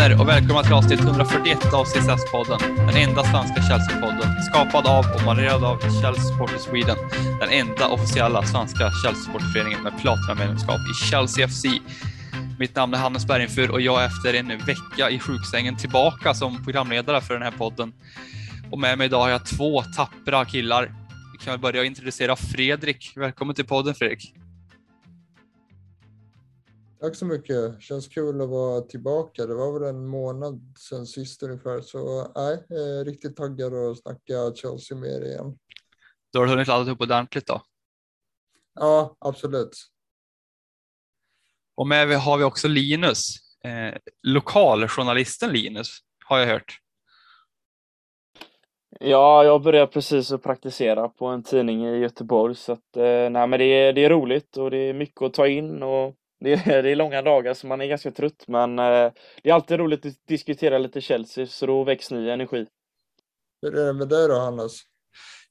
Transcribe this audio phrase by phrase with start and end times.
[0.00, 2.86] Vänner och välkomna till avsnitt 141 av CSS-podden.
[2.86, 4.40] Den enda svenska Chelsea-podden.
[4.42, 6.96] Skapad av och modererad av Chelsea Supporters Sweden.
[7.40, 11.64] Den enda officiella svenska Chelsea-sportföreningen med platinamedlemskap i Chelsea FC.
[12.58, 16.64] Mitt namn är Hannes Bergenfur och jag är efter en vecka i sjuksängen tillbaka som
[16.64, 17.92] programledare för den här podden.
[18.70, 20.94] Och med mig idag har jag två tappra killar.
[21.32, 23.12] Vi kan väl börja introducera Fredrik.
[23.16, 24.34] Välkommen till podden Fredrik.
[27.00, 27.82] Tack så mycket.
[27.82, 29.46] Känns kul att vara tillbaka.
[29.46, 34.54] Det var väl en månad sedan sist ungefär, så nej, är riktigt taggad att snacka
[34.54, 35.58] Chelsea med er igen.
[36.32, 37.62] Då har du hunnit ladda upp ordentligt då?
[38.74, 39.76] Ja, absolut.
[41.74, 43.34] Och med har vi också Linus,
[43.64, 46.78] eh, lokaljournalisten Linus, har jag hört.
[49.00, 53.46] Ja, jag börjar precis att praktisera på en tidning i Göteborg så att eh, nej,
[53.46, 56.52] men det är, det är roligt och det är mycket att ta in och det
[56.52, 59.78] är, det är långa dagar så man är ganska trött men eh, det är alltid
[59.78, 62.66] roligt att diskutera lite Chelsea så då väcks ny energi.
[63.62, 64.80] Hur är det med dig då Hannes?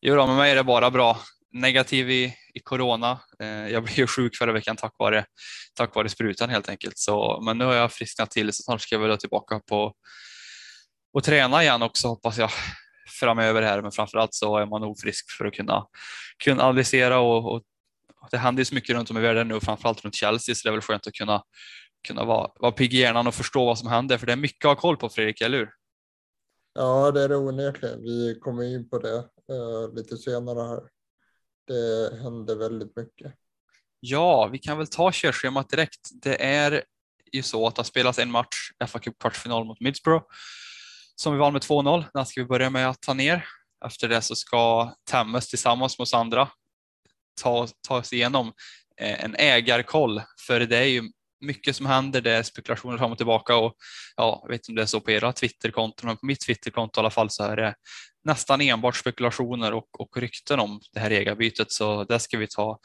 [0.02, 1.18] Jo då, med mig är det bara bra.
[1.52, 3.20] Negativ i, i corona.
[3.40, 5.26] Eh, jag blev ju sjuk förra veckan tack vare,
[5.74, 6.98] tack vare sprutan helt enkelt.
[6.98, 9.94] Så, men nu har jag frisknat till så snart ska jag väl tillbaka på
[11.14, 12.50] och träna igen också hoppas jag
[13.20, 13.82] framöver här.
[13.82, 15.86] Men framförallt så är man nog frisk för att kunna,
[16.44, 17.64] kunna analysera och, och
[18.32, 20.70] det händer ju så mycket runt om i världen nu, framförallt runt Chelsea, så det
[20.70, 21.44] är väl skönt att kunna,
[22.08, 24.66] kunna vara, vara pigg i hjärnan och förstå vad som händer, för det är mycket
[24.66, 25.70] att ha koll på Fredrik, eller hur?
[26.74, 28.02] Ja, det är det onekligen.
[28.02, 29.18] Vi kommer in på det
[29.54, 30.82] uh, lite senare här.
[31.68, 33.34] Det händer väldigt mycket.
[34.00, 36.10] Ja, vi kan väl ta körschemat direkt.
[36.12, 36.84] Det är
[37.32, 40.26] ju så att det har spelats en match, FA Cup kvartsfinal mot Middlesbrough,
[41.16, 42.06] som vi vann med 2-0.
[42.14, 43.46] Den ska vi börja med att ta ner.
[43.86, 46.50] Efter det så ska Temmes tillsammans med oss andra
[47.44, 48.54] ta, ta oss igenom
[49.02, 51.04] eh, en ägarkoll, för det är ju
[51.42, 53.76] mycket som händer, det är spekulationer fram och tillbaka och
[54.16, 57.00] ja, jag vet inte om det är så på era Twitterkonton, men på mitt Twitterkonto
[57.00, 57.76] i alla fall så är det
[58.24, 62.80] nästan enbart spekulationer och, och rykten om det här ägarbytet, så det ska vi ta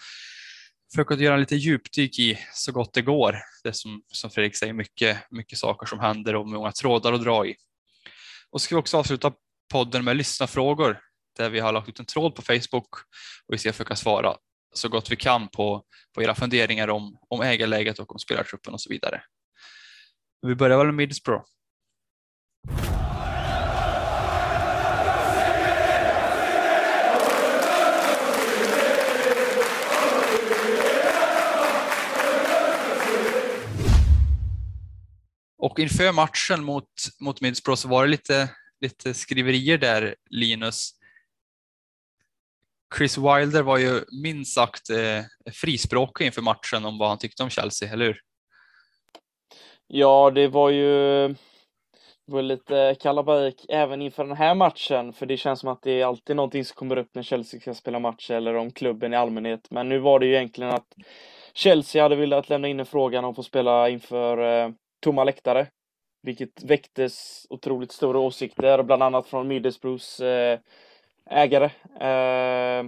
[0.95, 3.39] försöka göra lite djupdyk i så gott det går.
[3.63, 7.23] Det är som, som Fredrik säger, mycket, mycket saker som händer och många trådar att
[7.23, 7.55] dra i.
[8.51, 9.33] Och så ska vi också avsluta
[9.73, 11.01] podden med lyssnarfrågor
[11.37, 12.95] där vi har lagt ut en tråd på Facebook
[13.47, 14.37] och vi ska försöka svara
[14.75, 15.85] så gott vi kan på,
[16.15, 19.23] på era funderingar om, om ägarläget och om spelartruppen och så vidare.
[20.43, 21.45] Vi börjar väl med Middlesbrough.
[35.59, 36.85] Och inför matchen mot,
[37.21, 40.91] mot Middlesbrough så var det lite, lite skriverier där, Linus.
[42.99, 47.51] Chris Wilder var ju minst sagt eh, frispråkig inför matchen om vad han tyckte om
[47.51, 48.21] Chelsea, eller hur?
[49.87, 51.29] Ja, det var ju
[52.27, 56.01] det var lite kalabalik även inför den här matchen, för det känns som att det
[56.01, 59.17] är alltid någonting som kommer upp när Chelsea ska spela match eller om klubben i
[59.17, 59.71] allmänhet.
[59.71, 60.95] Men nu var det ju egentligen att
[61.55, 65.67] Chelsea hade velat lämna in en frågan om att få spela inför eh, tomma läktare,
[66.23, 70.59] vilket väcktes otroligt stora åsikter, bland annat från Middlesbroughs eh,
[71.31, 71.71] ägare
[72.01, 72.85] eh,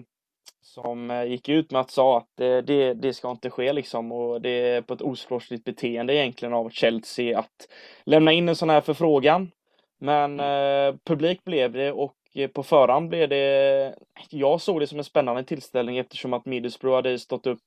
[0.62, 4.41] som gick ut med att sa att det, det, det, ska inte ske liksom och
[4.41, 7.68] det är på ett osportsligt beteende egentligen av Chelsea att
[8.04, 9.50] lämna in en sån här förfrågan.
[9.98, 12.15] Men eh, publik blev det och
[12.53, 13.94] på förhand blev det,
[14.30, 17.62] jag såg det som en spännande tillställning eftersom att Middlesbrough hade stått upp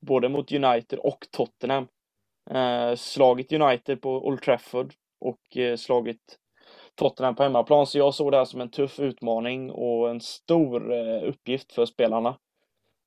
[0.00, 1.88] både mot United och Tottenham.
[2.50, 6.38] Eh, slagit United på Old Trafford och eh, slagit
[6.98, 10.92] Tottenham på hemmaplan, så jag såg det här som en tuff utmaning och en stor
[10.92, 12.36] eh, uppgift för spelarna.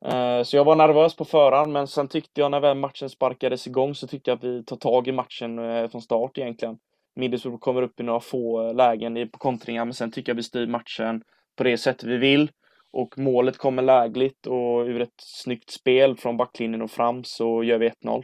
[0.06, 3.68] Eh, så jag var nervös på förhand, men sen tyckte jag när väl matchen sparkades
[3.68, 6.78] igång så tyckte jag att vi tar tag i matchen eh, från start egentligen.
[7.16, 10.68] Middlesbrough kommer upp i några få lägen på kontringar, men sen tycker jag vi styr
[10.68, 11.24] matchen
[11.58, 12.52] på det sätt vi vill.
[12.94, 17.78] Och målet kommer lägligt och ur ett snyggt spel från backlinjen och fram så gör
[17.78, 18.24] vi 1-0.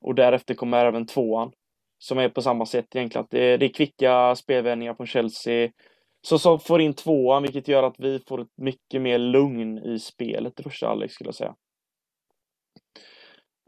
[0.00, 1.52] Och därefter kommer även tvåan
[2.04, 3.24] som är på samma sätt egentligen.
[3.24, 5.70] Att det, är, det är kvicka spelvändningar från Chelsea.
[6.22, 9.98] Så som får in tvåan, vilket gör att vi får ett mycket mer lugn i
[9.98, 11.54] spelet i första halvlek skulle jag säga.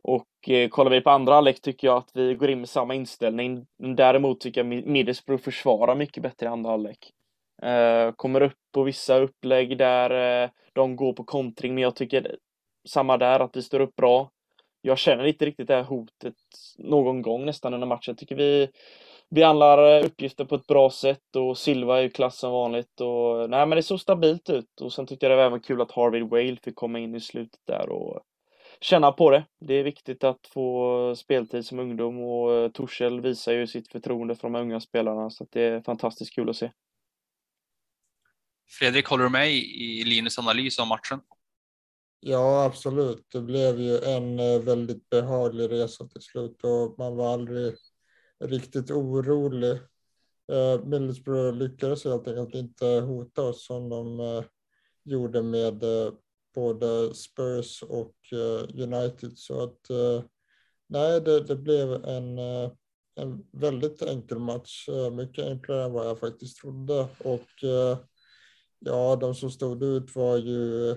[0.03, 2.95] Och eh, kollar vi på andra halvlek tycker jag att vi går in med samma
[2.95, 3.67] inställning.
[3.97, 7.11] Däremot tycker jag Middlesbrough försvarar mycket bättre i andra halvlek.
[7.63, 12.37] Eh, kommer upp på vissa upplägg där eh, de går på kontring, men jag tycker
[12.89, 14.31] samma där, att vi står upp bra
[14.87, 16.35] jag känner inte riktigt det här hotet
[16.79, 18.13] någon gång nästan under matchen.
[18.13, 18.69] Jag tycker vi
[19.31, 23.51] behandlar eh, uppgifter på ett bra sätt och Silva är ju klass som vanligt och
[23.51, 25.93] nej men det såg stabilt ut och sen tyckte jag det var även kul att
[25.93, 28.21] Harvey Whale fick komma in i slutet där och
[28.81, 29.45] känna på det.
[29.61, 34.37] Det är viktigt att få speltid som ungdom och eh, Torshäll visar ju sitt förtroende
[34.37, 36.71] för de unga spelarna så det är fantastiskt kul att se.
[38.79, 41.21] Fredrik, håller du med i Linus analys av matchen?
[42.21, 43.27] Ja, absolut.
[43.33, 47.75] Det blev ju en eh, väldigt behaglig resa till slut och man var aldrig
[48.39, 49.73] riktigt orolig
[50.53, 54.45] eh, Middlesbrough lyckades helt enkelt inte hota oss som de eh,
[55.05, 55.85] gjorde med
[56.55, 58.15] både Spurs och
[58.75, 59.39] United.
[59.39, 59.81] Så att
[60.87, 62.39] nej, det, det blev en,
[63.15, 64.89] en väldigt enkel match.
[65.13, 67.09] mycket enklare än vad jag faktiskt trodde.
[67.19, 67.65] Och
[68.79, 70.97] ja, de som stod ut var ju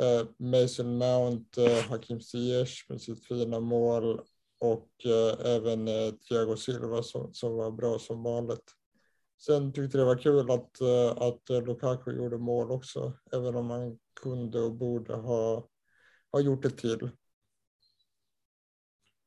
[0.00, 4.20] Eh, Mason Mount, eh, Hakim Ziyech med sitt fina mål
[4.60, 5.86] och eh, även
[6.18, 8.72] Thiago Silva som, som var bra som vanligt.
[9.38, 10.80] Sen tyckte det var kul att,
[11.22, 15.68] att Lukaku gjorde mål också, även om han kunde och borde ha,
[16.32, 17.10] ha gjort det till.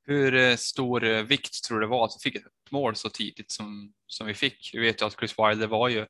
[0.03, 3.93] Hur stor vikt tror du det var att vi fick ett mål så tidigt som,
[4.07, 4.69] som vi fick?
[4.73, 6.05] Vi vet ju att Chris Wilder var ju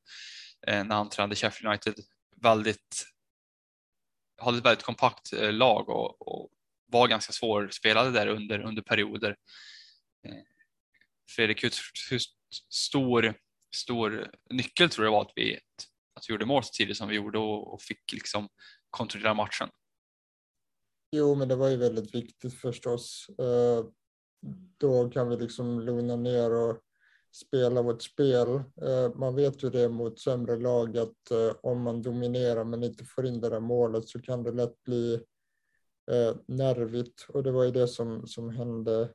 [0.66, 1.96] när han tränade Sheffield United
[2.42, 3.06] väldigt
[4.38, 6.50] hade ett väldigt kompakt eh, lag och, och
[6.86, 9.38] var ganska svårspelade där under, under perioder.
[10.28, 10.44] Eh,
[11.36, 11.74] Fredrik, hur,
[12.10, 12.20] hur
[12.70, 13.36] stor
[13.76, 15.60] stor nyckel tror jag var att vi,
[16.14, 18.50] att vi gjorde mål så tidigt som vi gjorde och, och fick liksom
[18.90, 19.70] kontrollera matchen.
[21.12, 23.30] Jo, men det var ju väldigt viktigt förstås.
[23.30, 23.86] Eh,
[24.78, 26.82] då kan vi liksom lugna ner och
[27.32, 28.48] spela vårt spel.
[28.82, 33.04] Eh, man vet ju det mot sämre lag att eh, om man dominerar men inte
[33.06, 35.14] får in det där målet så kan det lätt bli
[36.12, 39.14] eh, nervigt och det var ju det som, som hände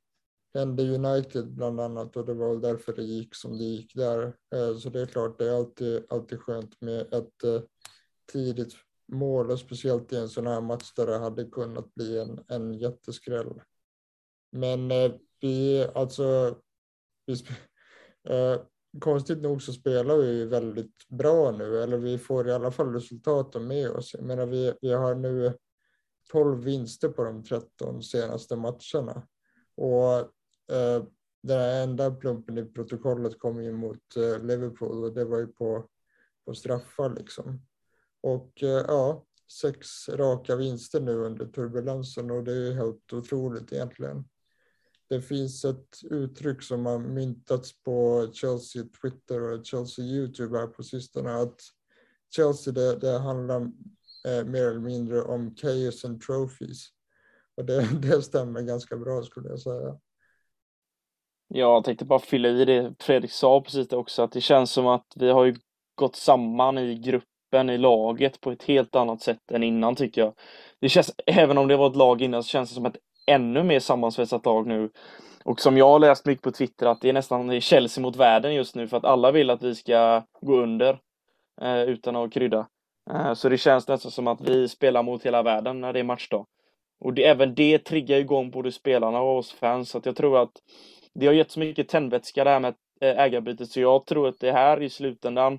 [0.54, 4.36] hände United bland annat och det var väl därför det gick som det gick där.
[4.78, 7.64] Så det är klart, det är alltid, alltid skönt med ett
[8.32, 8.74] tidigt
[9.06, 12.74] mål och speciellt i en sån här match där det hade kunnat bli en, en
[12.74, 13.60] jätteskräll.
[14.50, 14.90] Men
[15.40, 16.56] vi, alltså,
[17.26, 17.36] vi,
[18.28, 18.60] Eh,
[19.00, 23.66] konstigt nog så spelar vi väldigt bra nu, eller vi får i alla fall resultaten
[23.66, 24.14] med oss.
[24.14, 25.52] Jag menar, vi, vi har nu
[26.32, 29.26] 12 vinster på de 13 senaste matcherna.
[29.74, 30.32] Och
[30.72, 31.04] Eh,
[31.42, 35.86] den enda plumpen i protokollet kom ju mot eh, Liverpool och det var ju på,
[36.44, 37.66] på straffar liksom.
[38.20, 39.24] Och eh, ja,
[39.60, 44.24] sex raka vinster nu under turbulensen och det är ju helt otroligt egentligen.
[45.12, 50.82] Det finns ett uttryck som har myntats på Chelsea Twitter och Chelsea Youtube här på
[50.82, 51.60] sistone att
[52.36, 53.60] Chelsea det, det handlar
[54.28, 56.88] eh, mer eller mindre om chaos and trophies.
[57.56, 59.98] Och det, det stämmer ganska bra skulle jag säga.
[61.48, 64.86] Jag tänkte bara fylla i det Fredrik sa precis det också, att det känns som
[64.86, 65.56] att vi har ju
[65.94, 70.34] gått samman i gruppen, i laget på ett helt annat sätt än innan tycker jag.
[70.81, 73.62] Det känns, även om det var ett lag innan, så känns det som ett ännu
[73.62, 74.91] mer sammansvetsat lag nu.
[75.44, 78.55] Och som jag har läst mycket på Twitter, att det är nästan Chelsea mot världen
[78.55, 80.98] just nu, för att alla vill att vi ska gå under
[81.62, 82.67] eh, utan att krydda.
[83.10, 86.05] Eh, så det känns nästan som att vi spelar mot hela världen när det är
[86.05, 86.46] matchdag.
[87.00, 90.43] Och det, även det triggar igång både spelarna och oss fans, så att jag tror
[90.43, 90.52] att
[91.14, 94.41] det har gett så mycket tändvätska det här med eh, ägarbytet så jag tror att
[94.41, 95.58] det här i slutändan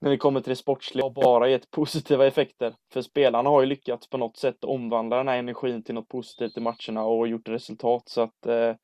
[0.00, 2.74] när vi kommer till det sportsliga har bara gett positiva effekter.
[2.92, 6.56] För spelarna har ju lyckats på något sätt omvandla den här energin till något positivt
[6.56, 8.08] i matcherna och gjort resultat.
[8.08, 8.74] Så att eh,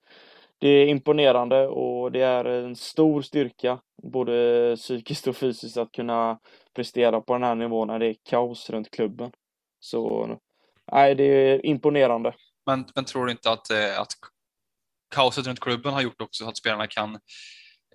[0.59, 6.39] det är imponerande och det är en stor styrka, både psykiskt och fysiskt, att kunna
[6.75, 9.33] prestera på den här nivån när det är kaos runt klubben.
[9.81, 10.29] Så
[10.93, 12.35] nej, det är imponerande.
[12.67, 14.13] Men, men tror du inte att, eh, att
[15.15, 17.19] kaoset runt klubben har gjort också att spelarna kan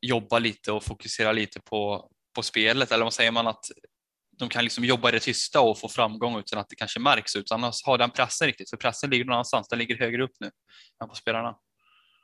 [0.01, 3.65] jobba lite och fokusera lite på, på spelet eller vad säger man att
[4.39, 7.35] de kan liksom jobba i det tysta och få framgång utan att det kanske märks
[7.35, 10.35] utan att ha den pressen riktigt för pressen ligger någon annanstans, den ligger högre upp
[10.39, 10.51] nu
[11.03, 11.55] än på spelarna.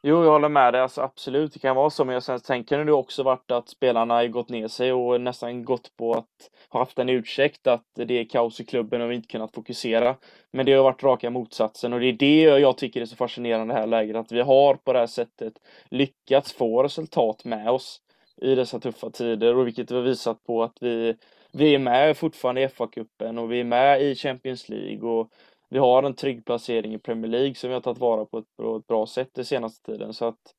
[0.06, 0.82] Jo, jag håller med dig.
[0.82, 2.06] Alltså, absolut, det kan vara så.
[2.06, 5.66] Men jag sen tänker det också varit att spelarna har gått ner sig och nästan
[5.66, 9.16] gått på att ha haft en ursäkt att det är kaos i klubben och vi
[9.16, 10.16] inte kunnat fokusera.
[10.52, 13.74] Men det har varit raka motsatsen och det är det jag tycker är så fascinerande
[13.74, 14.16] i det här läget.
[14.16, 15.54] Att vi har på det här sättet
[15.90, 18.00] lyckats få resultat med oss
[18.42, 21.16] i dessa tuffa tider och vilket vi har visat på att vi,
[21.52, 25.30] vi är med fortfarande i FA-cupen och vi är med i Champions League och
[25.70, 28.46] vi har en trygg placering i Premier League som vi har tagit vara på ett,
[28.58, 30.14] på ett bra sätt den senaste tiden.
[30.14, 30.56] Så att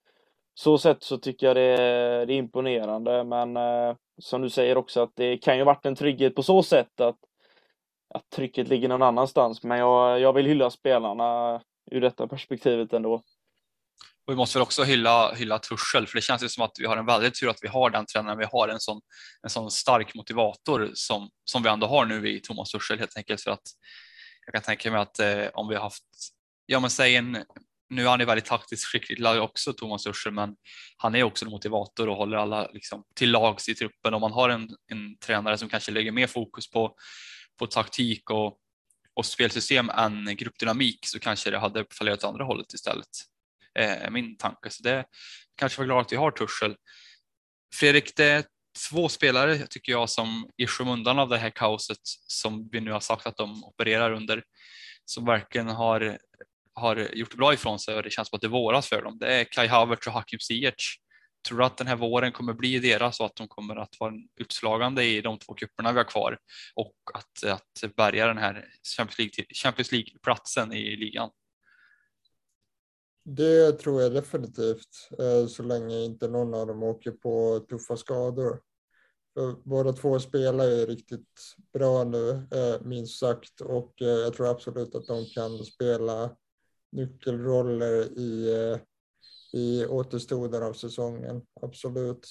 [0.55, 4.77] så sätt så tycker jag det är, det är imponerande, men eh, som du säger
[4.77, 7.19] också att det kan ju varit en trygghet på så sätt att,
[8.15, 9.63] att trycket ligger någon annanstans.
[9.63, 13.23] Men jag, jag vill hylla spelarna ur detta perspektivet ändå.
[14.27, 16.87] Och vi måste väl också hylla, hylla Tursel, för det känns ju som att vi
[16.87, 18.39] har en väldigt tur att vi har den tränaren.
[18.39, 19.01] Vi har en sån,
[19.43, 23.41] en sån stark motivator som, som vi ändå har nu i Thomas Tursel helt enkelt
[23.41, 23.63] för att
[24.47, 26.05] jag kan tänka mig att eh, om vi har haft
[26.67, 27.45] ja men säg en,
[27.91, 30.57] nu är han ju väldigt taktiskt skicklig också Thomas Tursel, men
[30.97, 34.15] han är också en motivator och håller alla liksom till lags i truppen.
[34.15, 36.95] Om man har en, en tränare som kanske lägger mer fokus på,
[37.59, 38.59] på taktik och,
[39.15, 43.09] och spelsystem än gruppdynamik så kanske det hade fallerat åt andra hållet istället.
[43.79, 45.05] Eh, är min tanke, så det
[45.57, 46.77] kanske var glad att vi har Tursel.
[47.75, 48.45] Fredrik, det är
[48.91, 53.01] två spelare tycker jag som i skymundan av det här kaoset som vi nu har
[53.01, 54.43] sagt att de opererar under
[55.05, 56.19] som verkligen har,
[56.75, 59.19] har gjort bra ifrån sig och det känns som att det våras för dem.
[59.19, 60.99] Det är Kai Havertz och Hakim Ziyech.
[61.49, 64.15] Tror du att den här våren kommer bli deras och att de kommer att vara
[64.41, 66.39] utslagande i de två kupperna vi har kvar
[66.75, 71.31] och att, att bärga den här Champions League, Champions League platsen i ligan?
[73.27, 78.63] Det tror jag definitivt, eh, så länge inte någon av dem åker på tuffa skador.
[79.65, 84.95] Båda två spelar ju riktigt bra nu, eh, minst sagt, och eh, jag tror absolut
[84.95, 86.37] att de kan spela
[86.93, 88.51] nyckelroller i,
[89.53, 91.43] i återstoden av säsongen.
[91.61, 92.27] Absolut.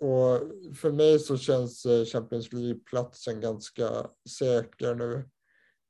[0.00, 0.40] Och
[0.76, 5.28] för mig så känns Champions League-platsen ganska säker nu.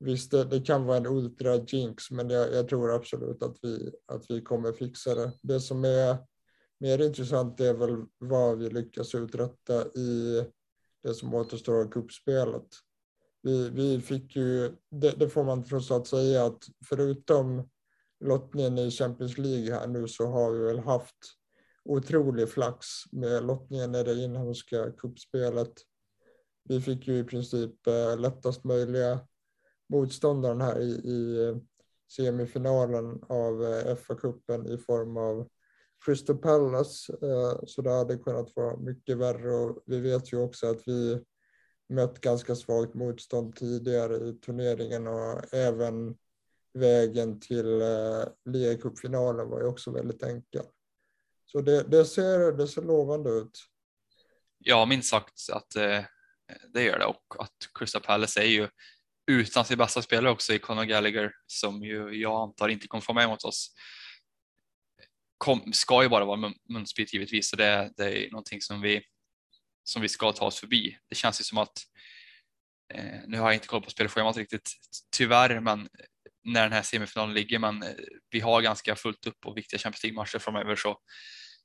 [0.05, 3.93] Visst, det, det kan vara en ultra jinx, men jag, jag, tror absolut att vi,
[4.07, 5.33] att vi kommer fixa det.
[5.43, 6.17] Det som är
[6.81, 10.45] mer intressant är väl vad vi lyckas uträtta i
[11.03, 12.67] det som återstår av kuppspelet.
[13.43, 17.69] Vi, vi fick ju, det, det, får man trots allt säga, att förutom
[18.25, 21.17] lottningen i Champions League här nu så har vi väl haft
[21.85, 25.73] otrolig flax med lottningen i det inhemska kuppspelet.
[26.65, 29.21] Vi fick ju i princip eh, lättast möjliga
[29.93, 31.57] motståndaren här i, i eh,
[32.17, 35.49] semifinalen av eh, FA-cupen i form av
[36.05, 37.13] Crystal Palace.
[37.13, 41.21] Eh, så det hade kunnat vara mycket värre och vi vet ju också att vi
[41.89, 46.17] mött ganska svagt motstånd tidigare i turneringen och även
[46.73, 50.65] vägen till eh, ligacupfinalen var ju också väldigt enkel.
[51.45, 53.59] Så det, det, ser, det ser lovande ut.
[54.59, 55.71] Ja, minst sagt att
[56.69, 58.69] det gör det och att Crystal Palace är ju
[59.27, 63.13] utan sin bästa spelare också i Conor Gallagher som ju jag antar inte kommer få
[63.13, 63.75] med mot oss.
[65.39, 69.03] Kom, ska ju bara vara munsprit givetvis så det, det är någonting som vi
[69.85, 70.99] som vi ska ta oss förbi.
[71.09, 71.79] Det känns ju som att
[72.95, 74.71] eh, nu har jag inte koll på spelschemat riktigt
[75.17, 75.87] tyvärr, men eh,
[76.45, 77.89] när den här semifinalen ligger, men eh,
[78.31, 80.99] vi har ganska fullt upp och viktiga Champions League-matcher framöver så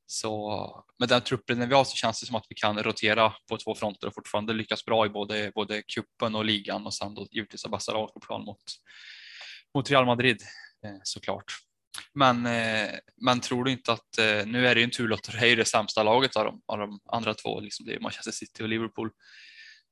[0.09, 3.57] så med den truppen vi har så känns det som att vi kan rotera på
[3.57, 7.27] två fronter och fortfarande lyckas bra i både, både kuppen och ligan och sen då
[7.31, 8.63] givetvis av bästa lag på plan mot,
[9.75, 10.41] mot Real Madrid
[10.85, 11.45] eh, såklart.
[12.13, 12.89] Men, eh,
[13.21, 15.49] men tror du inte att, eh, nu är det ju en turlott och det är
[15.49, 18.63] ju det sämsta laget av de, av de andra två, liksom det är Manchester City
[18.63, 19.09] och Liverpool.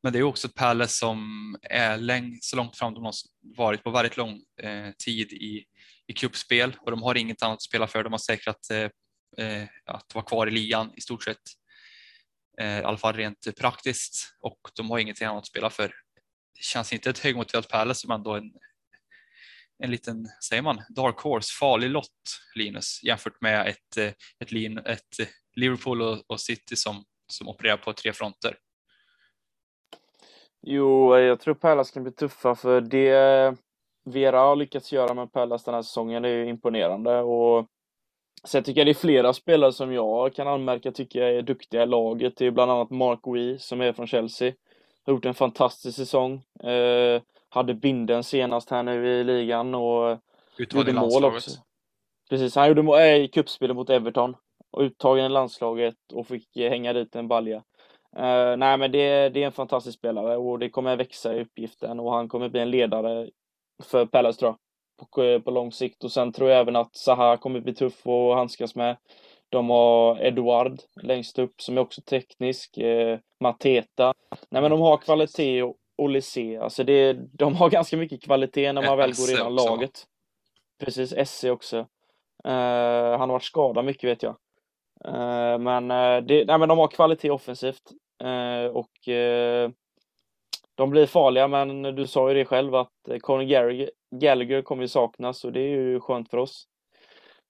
[0.04, 3.14] Men det är också ett Palace som är läng, så långt fram de har
[3.58, 5.66] varit på väldigt lång eh, tid i,
[6.08, 8.04] i kuppspel och de har inget annat att spela för.
[8.04, 8.90] De har säkrat eh,
[9.38, 11.42] Eh, att vara kvar i ligan i stort sett.
[12.62, 15.88] Eh, I alla fall rent praktiskt och de har ingenting annat att spela för.
[16.56, 18.52] Det känns inte ett högmotiverat Palace som ändå en,
[19.84, 24.06] en liten, säger man, dark horse, farlig lott Linus jämfört med ett, eh,
[24.40, 24.52] ett,
[24.88, 28.58] ett, ett Liverpool och, och City som, som opererar på tre fronter.
[30.62, 33.56] Jo, jag tror Palace kan bli tuffa för det
[34.06, 37.68] Vera har lyckats göra med Palace den här säsongen är ju imponerande och
[38.46, 41.84] Sen tycker jag det är flera spelare som jag kan anmärka tycker jag är duktiga
[41.84, 42.38] i laget.
[42.38, 44.54] Det är bland annat Mark Wee som är från Chelsea.
[45.06, 46.44] Har gjort en fantastisk säsong.
[46.64, 50.20] Eh, hade binden senast här nu i ligan och
[50.58, 51.52] gjorde mål också.
[52.30, 54.36] Precis, han gjorde mål äh, i cupspelet mot Everton.
[54.72, 57.58] Och uttagen i landslaget och fick hänga dit en balja.
[58.18, 62.00] Uh, nej men det, det är en fantastisk spelare och det kommer växa i uppgiften
[62.00, 63.30] och han kommer bli en ledare
[63.84, 64.58] för Palace tror jag
[64.98, 66.04] på, på lång sikt.
[66.04, 68.98] Och sen tror jag även att Zaha kommer bli tuff att handskas med.
[69.50, 72.78] De har Eduard längst upp som är också teknisk.
[72.78, 74.14] Eh, Mateta.
[74.50, 76.60] Nej men de har kvalitet och Olise.
[76.62, 80.06] Alltså det, de har ganska mycket kvalitet när man väl går igenom laget.
[80.80, 81.78] Precis, SC också.
[82.48, 84.36] Uh, han har varit skadad mycket vet jag.
[85.08, 87.92] Uh, men, uh, det, nej, men de har kvalitet offensivt.
[88.72, 89.10] och
[90.76, 94.84] de blir farliga, men du sa ju det själv att eh, Conor Gallagher, Gallagher kommer
[94.84, 96.68] ju saknas och det är ju skönt för oss.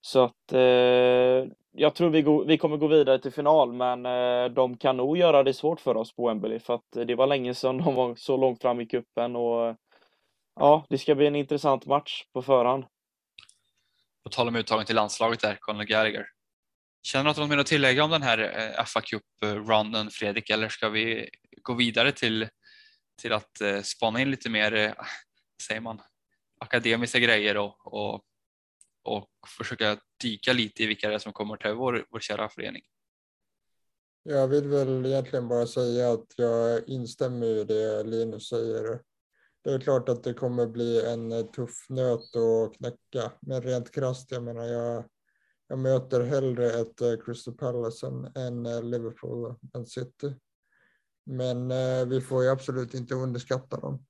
[0.02, 4.46] Så att eh, jag tror vi, go vi kommer gå vidare till final, men eh,
[4.46, 7.28] de kan nog göra det svårt för oss på Wembley för att eh, det var
[7.28, 9.76] länge sedan de var så långt fram i kuppen och
[10.56, 12.86] ja, det ska bli en intressant match på förhand.
[14.24, 16.26] På tal om uttagen till landslaget där, Conor Gallagher.
[17.04, 18.38] Känner du att du har något mer att tillägga om den här
[18.78, 21.30] eh, FA Cup-runden Fredrik, eller ska vi
[21.62, 22.48] gå vidare till,
[23.22, 24.94] till att eh, spana in lite mer, eh,
[25.68, 26.02] säger man,
[26.60, 28.22] akademiska grejer och, och,
[29.04, 32.84] och försöka dyka lite i vilka det är som kommer till vår, vår kära förening.
[34.24, 39.00] Jag vill väl egentligen bara säga att jag instämmer i det Linus säger.
[39.64, 43.92] Det är klart att det kommer bli en eh, tuff nöt att knäcka, men rent
[43.92, 45.04] krasst, jag menar, jag,
[45.68, 50.36] jag möter hellre ett eh, Crystal Palace än än eh, Liverpool än City.
[51.26, 54.06] Men eh, vi får ju absolut inte underskatta dem.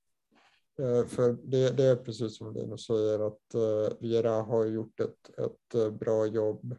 [0.79, 5.39] Eh, för det, det, är precis som Linus säger att eh, Vera har gjort ett,
[5.39, 6.75] ett eh, bra jobb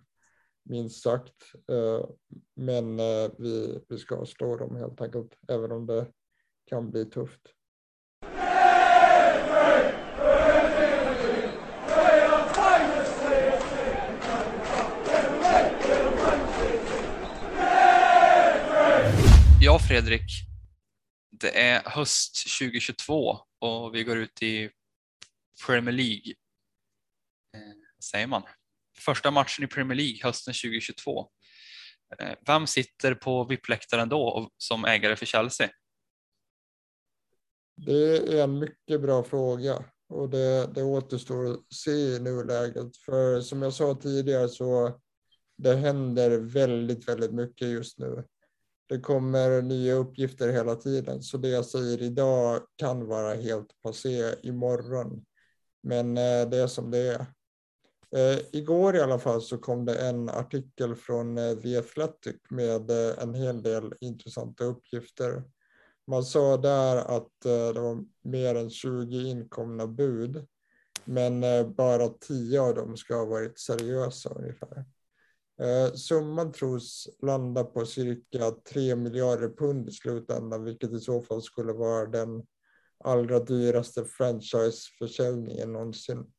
[0.62, 1.54] minst sagt.
[1.72, 2.06] Eh,
[2.54, 6.06] men eh, vi, vi ska slå dem helt enkelt, även om det
[6.66, 7.40] kan bli tufft.
[19.60, 20.22] Ja, Fredrik.
[21.30, 24.70] Det är höst 2022 och vi går ut i
[25.66, 26.34] Premier League.
[27.54, 28.42] Eh, vad säger man?
[28.98, 31.28] första matchen i Premier League hösten 2022.
[32.18, 35.70] Eh, vem sitter på VIP-läktaren då som ägare för Chelsea?
[37.76, 42.96] Det är en mycket bra fråga och det, det återstår att se i nuläget.
[42.96, 45.00] För som jag sa tidigare så
[45.58, 48.24] det händer väldigt, väldigt mycket just nu.
[48.88, 54.34] Det kommer nya uppgifter hela tiden, så det jag säger idag kan vara helt passé
[54.42, 55.24] imorgon.
[55.82, 57.26] Men eh, det är som det är.
[58.16, 62.90] Eh, igår i alla fall så kom det en artikel från eh, The Athletic med
[62.90, 65.42] en hel del intressanta uppgifter.
[66.06, 70.46] Man sa där att det var mer än 20 inkomna bud,
[71.04, 71.40] men
[71.74, 74.84] bara 10 av dem ska ha varit seriösa ungefär.
[75.60, 81.42] Eh, summan tros landa på cirka 3 miljarder pund i slutändan, vilket i så fall
[81.42, 82.42] skulle vara den
[83.04, 86.32] allra dyraste franchiseförsäljningen någonsin.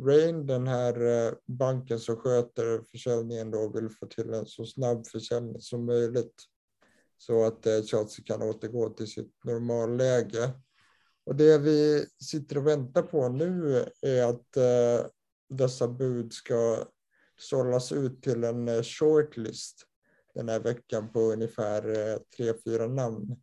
[0.00, 5.06] Rain, den här eh, banken som sköter försäljningen då, vill få till en så snabb
[5.06, 6.34] försäljning som möjligt
[7.18, 10.50] så att eh, Chelsea kan återgå till sitt normalläge.
[11.24, 15.06] Och det vi sitter och väntar på nu är att eh,
[15.48, 16.84] dessa bud ska
[17.40, 19.86] sållas ut till en eh, shortlist
[20.34, 23.36] den här veckan på ungefär eh, tre, fyra namn.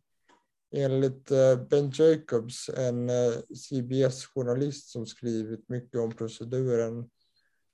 [0.70, 3.10] Enligt eh, Ben Jacobs, en
[3.54, 7.10] CBS-journalist som skrivit mycket om proceduren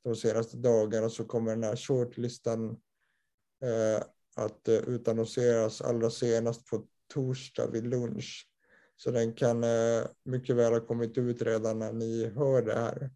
[0.04, 2.76] de senaste dagarna, så kommer den här shortlistan
[4.36, 8.48] att utannonseras allra senast på torsdag vid lunch.
[8.96, 9.64] Så den kan
[10.24, 13.10] mycket väl ha kommit ut redan när ni hör det här.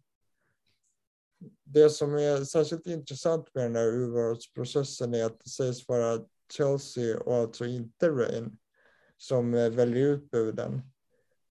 [1.63, 6.19] Det som är särskilt intressant med den här urvalsprocessen är att det sägs vara
[6.53, 8.57] Chelsea och alltså inte Rain
[9.17, 10.81] som eh, väljer ut buden.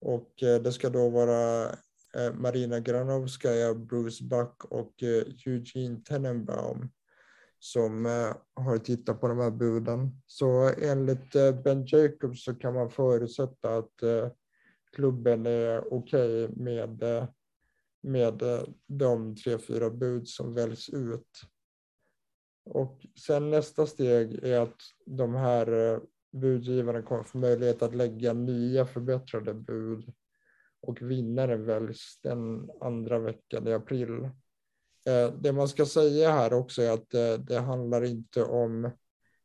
[0.00, 1.70] Och eh, det ska då vara
[2.14, 5.02] eh, Marina Granovskaja, Bruce Buck och
[5.46, 6.90] Eugene Tenenbaum
[7.60, 8.04] som
[8.54, 10.20] har tittat på de här buden.
[10.26, 11.32] Så enligt
[11.64, 13.94] Ben Jacobs så kan man förutsätta att
[14.96, 17.26] klubben är okej okay med,
[18.00, 21.40] med eh, de tre, fyra bud som väljs ut.
[22.64, 26.00] Och sen nästa steg är att de här eh,
[26.32, 30.12] budgivarna kommer få möjlighet att lägga nya förbättrade bud
[30.80, 34.24] och vinnaren väljs den andra veckan i april.
[35.06, 37.10] Eh, det man ska säga här också är att
[37.46, 38.90] det, handlar inte om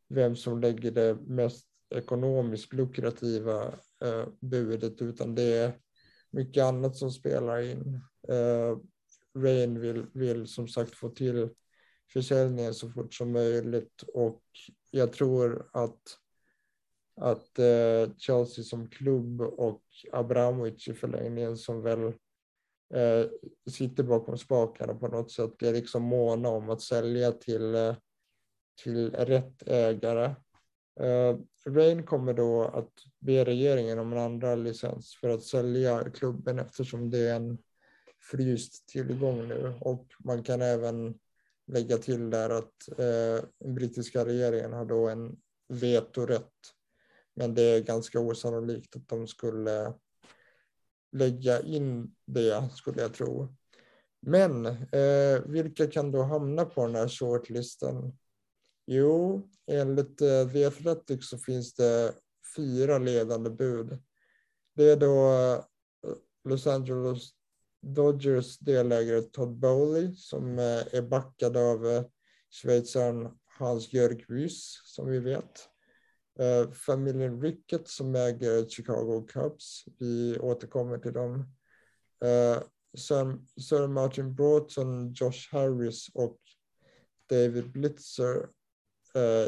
[0.09, 3.73] vem som lägger det mest ekonomiskt lukrativa
[4.39, 5.79] budet utan det är
[6.31, 8.01] mycket annat som spelar in.
[8.29, 8.77] Eh,
[9.35, 11.49] Rain vill, vill som sagt få till
[12.13, 14.43] försäljningen så fort som möjligt och
[14.91, 16.19] jag tror att
[17.15, 22.03] att eh, Chelsea som klubb och Abramovic i förlängningen som väl
[22.93, 23.29] eh,
[23.69, 27.95] sitter bakom spakarna på något sätt är liksom måna om att sälja till, eh,
[28.83, 30.25] till rätt ägare.
[30.99, 36.59] Eh, Rain kommer då att be regeringen om en andra licens för att sälja klubben
[36.59, 37.57] eftersom det är en
[38.31, 41.19] fryst tillgång nu och man kan även
[41.67, 46.51] lägga till där att eh, brittiska regeringen har då en vetorätt
[47.35, 49.93] men det är ganska osannolikt att de skulle
[51.11, 53.55] lägga in det, skulle jag tro.
[54.19, 58.17] Men eh, vilka kan då hamna på den här shortlisten?
[58.85, 62.13] Jo, enligt eh, The Athletic så finns det
[62.55, 63.97] fyra ledande bud.
[64.75, 65.63] Det är då eh,
[66.49, 67.29] Los Angeles
[67.83, 72.03] Dodgers delägare Todd Bowley som eh, är backad av eh,
[72.51, 75.69] schweizaren Hans-Jörg Wyss som vi vet.
[76.39, 79.85] Eh, familjen Rickett som äger Chicago Cubs.
[79.99, 81.55] Vi återkommer till dem.
[82.97, 86.37] Sir, Martin Broughton, Josh Harris och
[87.29, 88.47] David Blitzer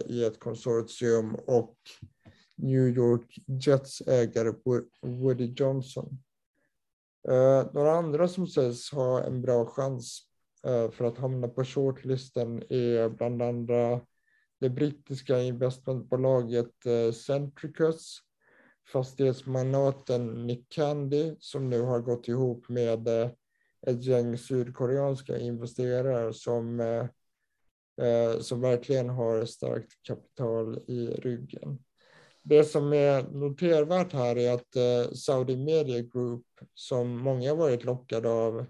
[0.05, 1.77] i ett konsortium och
[2.55, 4.53] New York Jets ägare
[5.01, 6.19] Woody Johnson.
[7.27, 10.19] Eh, några andra som sägs ha en bra chans
[10.65, 14.01] eh, för att hamna på shortlisten är bland andra
[14.59, 18.19] det brittiska investmentbolaget eh, Centricus,
[18.93, 23.29] fastighetsmagnaten Nick Candy som nu har gått ihop med eh,
[23.87, 27.05] ett gäng sydkoreanska investerare som, eh,
[28.07, 31.84] eh som verkligen har starkt kapital i ryggen.
[32.47, 38.29] Det som är notervärt här är att eh, Saudi Media Group, som många varit lockade
[38.29, 38.65] av,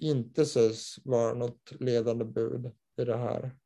[0.00, 2.66] inte sägs vara något ledande bud
[3.00, 3.56] i det här.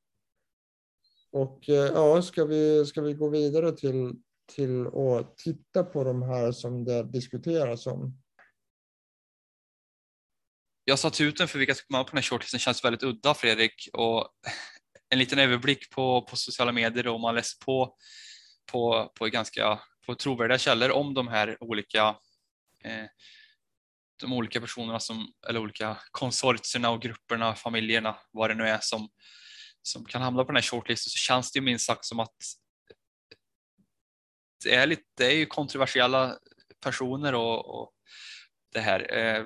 [1.31, 4.13] Och eh, ja, ska vi, ska vi gå vidare till,
[4.55, 8.19] till att titta på de här som det diskuteras om?
[10.85, 13.35] Jag satte ut den för vilka som kommer på den här shortlisten känns väldigt udda
[13.35, 14.29] Fredrik och
[15.09, 17.97] en liten överblick på, på sociala medier och man läser på
[18.73, 22.17] på, på ganska på trovärdiga källor om de här olika
[22.85, 23.07] eh,
[24.21, 29.09] de olika personerna som eller olika konsortierna och grupperna, familjerna, vad det nu är som
[29.87, 32.37] som kan hamna på den här shortlisten så känns det ju minst sagt som att
[34.65, 36.39] det är, lite, det är ju kontroversiella
[36.81, 37.93] personer och, och
[38.73, 39.15] det här.
[39.15, 39.45] Eh,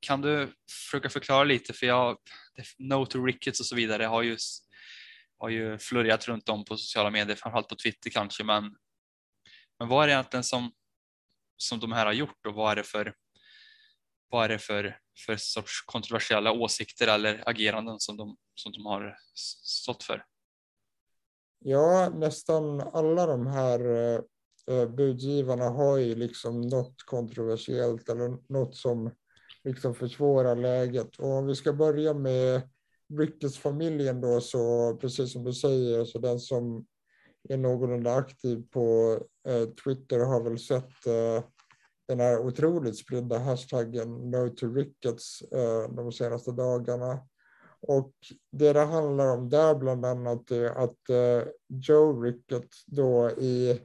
[0.00, 2.18] kan du försöka förklara lite för jag,
[2.78, 4.36] No to Rickets och så vidare har ju,
[5.44, 8.64] har ju flurjat runt om på sociala medier, framförallt på Twitter kanske, men,
[9.78, 10.72] men vad är det egentligen som,
[11.56, 13.14] som de här har gjort och vad är det för,
[14.30, 19.16] vad är det för, för sorts kontroversiella åsikter eller ageranden som de, som de har
[19.64, 20.24] stått för?
[21.58, 24.20] Ja, nästan alla de här eh,
[24.70, 29.10] eh, budgivarna har ju liksom något kontroversiellt eller något som
[29.64, 31.16] liksom försvårar läget.
[31.18, 32.73] Och om vi ska börja med
[33.18, 36.86] Ricketts-familjen då, så precis som du säger, så den som
[37.48, 41.44] är någorlunda aktiv på eh, Twitter har väl sett eh,
[42.08, 47.18] den här otroligt spridda hashtaggen No to Rickets eh, de senaste dagarna.
[47.80, 48.12] Och
[48.52, 53.80] det det handlar om där bland annat är att eh, Joe Rickett då i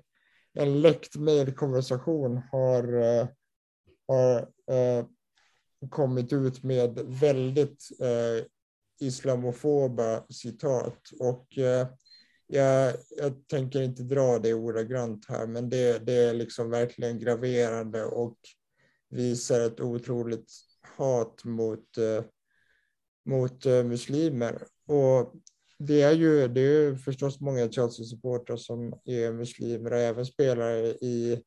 [0.53, 3.27] en läckt mejlkonversation har, eh,
[4.07, 4.37] har
[4.71, 5.05] eh,
[5.89, 8.45] kommit ut med väldigt eh,
[8.99, 11.09] islamofoba citat.
[11.19, 11.87] Och eh,
[12.47, 18.03] jag, jag tänker inte dra det ordagrant här, men det, det är liksom verkligen graverande
[18.05, 18.37] och
[19.09, 20.51] visar ett otroligt
[20.97, 22.23] hat mot, eh,
[23.25, 24.63] mot eh, muslimer.
[24.87, 25.33] Och
[25.79, 31.43] det är ju det är förstås många Chelsea-supportrar som är muslimer och även spelare i,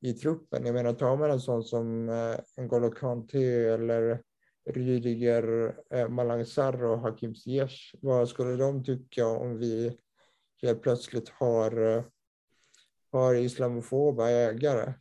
[0.00, 0.66] i truppen.
[0.66, 4.22] Jag menar, tar man en sån som eh, N'Golo Kanté eller
[4.66, 9.98] Rydiger, eh, Malang Sarr och Hakim Ziyech, vad skulle de tycka om vi
[10.62, 12.04] helt plötsligt har, eh,
[13.12, 14.94] har islamofoba ägare.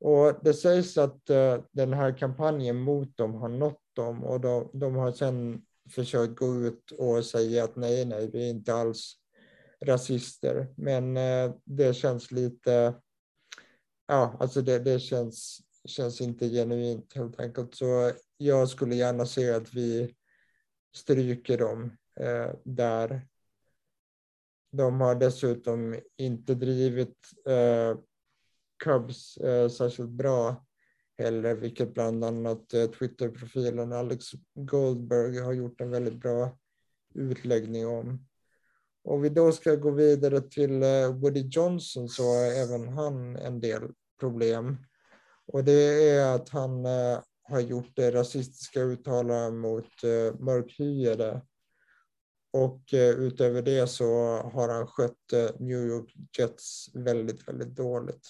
[0.00, 4.70] Och det sägs att eh, den här kampanjen mot dem har nått dem och de,
[4.72, 5.62] de har sedan
[5.94, 9.14] försökt gå ut och säga att nej, nej, vi är inte alls
[9.84, 10.74] rasister.
[10.76, 11.14] Men
[11.64, 12.94] det känns lite,
[14.06, 17.74] ja, alltså det, det känns, känns inte genuint helt enkelt.
[17.74, 20.14] Så jag skulle gärna se att vi
[20.94, 23.28] stryker dem eh, där
[24.72, 27.98] de har dessutom inte drivit eh,
[28.84, 30.66] Cubs eh, särskilt bra
[31.18, 36.58] heller, vilket bland annat eh, Twitterprofilen Alex Goldberg har gjort en väldigt bra
[37.14, 38.26] utläggning om.
[39.04, 43.60] Om vi då ska gå vidare till eh, Woody Johnson så har även han en
[43.60, 43.82] del
[44.20, 44.76] problem.
[45.46, 51.42] Och det är att han eh, har gjort eh, rasistiska uttalanden mot eh, mörkhyade
[52.52, 58.28] och eh, utöver det så har han skött eh, New York Jets väldigt, väldigt dåligt.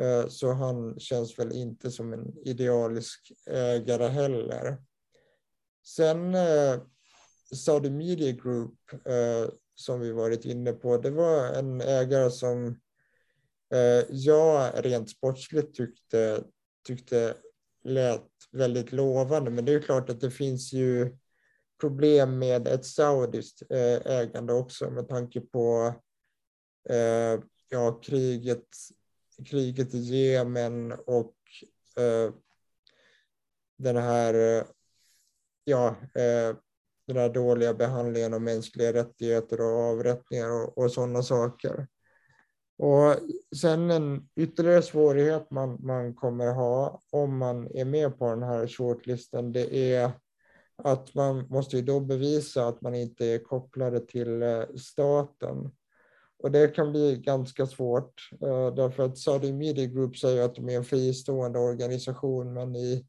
[0.00, 4.76] Eh, så han känns väl inte som en idealisk ägare heller.
[5.86, 6.80] Sen eh,
[7.54, 12.80] Saudi Media Group eh, som vi varit inne på, det var en ägare som
[14.08, 16.44] jag rent sportsligt tyckte,
[16.86, 17.36] tyckte
[17.84, 19.50] lät väldigt lovande.
[19.50, 21.16] Men det är klart att det finns ju
[21.80, 25.94] problem med ett saudiskt eh, ägande också med tanke på
[26.88, 28.68] eh, ja, kriget,
[29.46, 31.34] kriget i Jemen och
[31.96, 32.34] eh,
[33.76, 34.64] den här
[35.64, 36.56] ja, eh,
[37.06, 41.86] den här dåliga behandlingen av mänskliga rättigheter och avrättningar och, och sådana saker.
[42.78, 43.16] Och
[43.56, 48.66] sen en ytterligare svårighet man, man kommer ha om man är med på den här
[48.66, 50.12] shortlisten, det är
[50.76, 55.70] att man måste ju då bevisa att man inte är kopplade till eh, staten.
[56.38, 60.68] Och det kan bli ganska svårt eh, därför att Saudi Media Group säger att de
[60.68, 63.06] är en fristående organisation men i,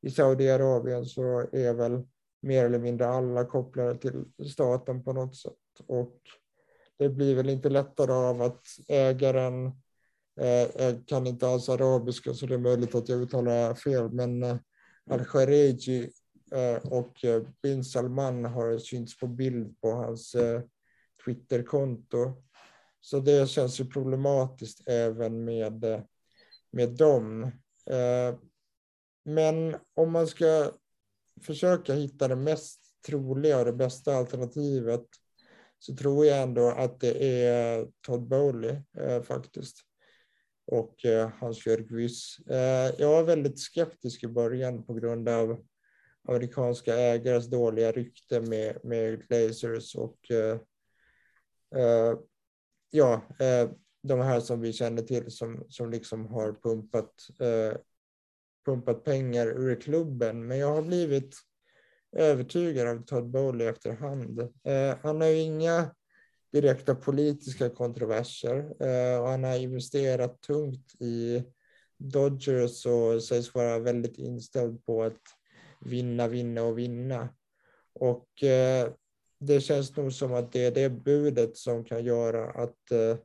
[0.00, 2.02] i Saudiarabien så är väl
[2.42, 5.52] mer eller mindre alla kopplade till staten på något sätt.
[5.86, 6.20] Och
[7.04, 9.66] det blir väl inte lättare av att ägaren
[10.40, 14.42] eh, eh, kan inte alls arabiska så det är möjligt att jag uttalar fel men
[14.42, 14.56] eh,
[15.10, 16.10] Al-Khareji
[16.52, 20.62] eh, och eh, bin Salman har synts på bild på hans eh,
[21.24, 22.32] Twitterkonto.
[23.00, 26.00] Så det känns ju problematiskt även med, eh,
[26.70, 27.44] med dem.
[27.90, 28.38] Eh,
[29.24, 30.70] men om man ska
[31.42, 35.06] försöka hitta det mest troliga och det bästa alternativet
[35.78, 39.76] så tror jag ändå att det är Todd Bowley eh, faktiskt.
[40.66, 42.38] Och eh, Hans-Jörg Wyss.
[42.50, 45.64] Eh, jag var väldigt skeptisk i början på grund av
[46.28, 50.58] amerikanska ägares dåliga rykte med, med Glazers och eh,
[51.76, 52.18] eh,
[52.90, 53.70] ja, eh,
[54.02, 57.78] de här som vi känner till som, som liksom har pumpat, eh,
[58.66, 60.46] pumpat pengar ur klubben.
[60.46, 61.36] Men jag har blivit
[62.16, 64.40] övertygad av Todd Bowley efterhand.
[64.40, 65.90] Eh, han har ju inga
[66.52, 71.44] direkta politiska kontroverser eh, och han har investerat tungt i
[71.98, 75.20] Dodgers och sägs vara väldigt inställd på att
[75.80, 77.28] vinna, vinna och vinna.
[77.92, 78.92] Och eh,
[79.40, 83.16] det känns nog som att det är det budet som kan göra att eh,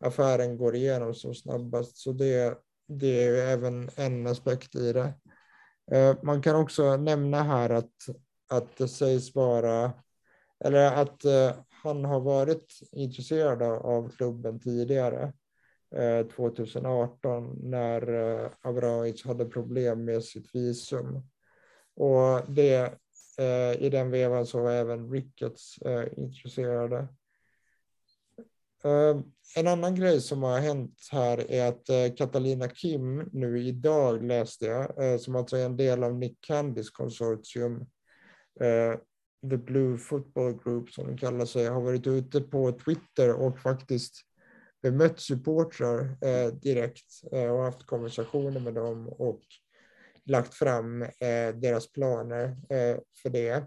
[0.00, 1.96] affären går igenom som snabbast.
[1.96, 5.12] Så det, det är även en aspekt i det.
[5.90, 7.92] Eh, man kan också nämna här att,
[8.48, 9.92] att det sägs vara,
[10.64, 15.32] eller att eh, han har varit intresserad av klubben tidigare,
[15.94, 18.02] eh, 2018, när
[18.60, 21.22] Abramovic hade problem med sitt visum.
[21.94, 22.98] Och det,
[23.78, 25.78] i den vevan så var även Ricketts
[26.16, 27.08] intresserade.
[29.54, 34.66] En annan grej som har hänt här är att eh, Catalina Kim nu idag läste
[34.66, 37.80] jag, eh, som alltså är en del av Nick Candys konsortium,
[38.60, 38.98] eh,
[39.50, 44.14] The Blue Football Group som de kallar sig, har varit ute på Twitter och faktiskt
[44.82, 46.16] bemött supportrar
[46.60, 49.40] direkt och haft konversationer med dem och
[50.24, 51.06] lagt fram
[51.54, 52.56] deras planer
[53.22, 53.64] för det.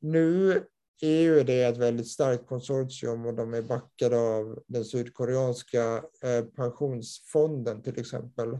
[0.00, 0.62] Nu
[1.02, 6.44] EU det är ett väldigt starkt konsortium och de är backade av den sydkoreanska eh,
[6.44, 8.58] pensionsfonden till exempel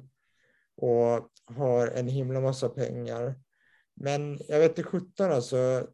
[0.77, 3.35] och har en himla massa pengar.
[3.95, 5.87] Men jag vet inte sjutton alltså.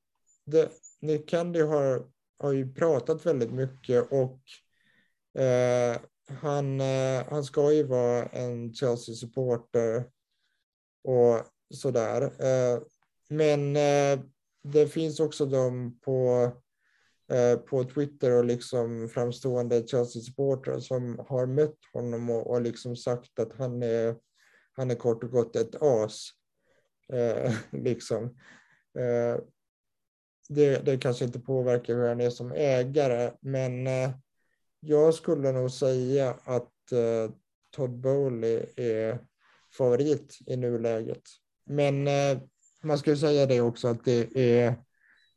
[0.46, 2.06] Det, Nick Candy har,
[2.38, 4.40] har ju pratat väldigt mycket och
[5.42, 10.04] eh, han, eh, han ska ju vara en Chelsea-supporter
[11.04, 11.40] och
[11.74, 12.22] sådär.
[12.22, 12.82] Eh,
[13.28, 14.20] men eh,
[14.62, 16.50] det finns också de på,
[17.32, 23.38] eh, på Twitter och liksom framstående Chelsea-supportrar som har mött honom och, och liksom sagt
[23.38, 24.16] att han är,
[24.72, 26.28] han är kort och gott ett as.
[27.12, 28.24] Eh, liksom.
[28.98, 29.42] Eh,
[30.48, 34.10] det, det kanske inte påverkar hur han är som ägare, men eh,
[34.80, 37.34] jag skulle nog säga att eh,
[37.70, 39.18] Todd Bowley är
[39.78, 41.22] favorit i nuläget.
[41.66, 42.38] Men eh,
[42.82, 44.74] man ska säga det också att det är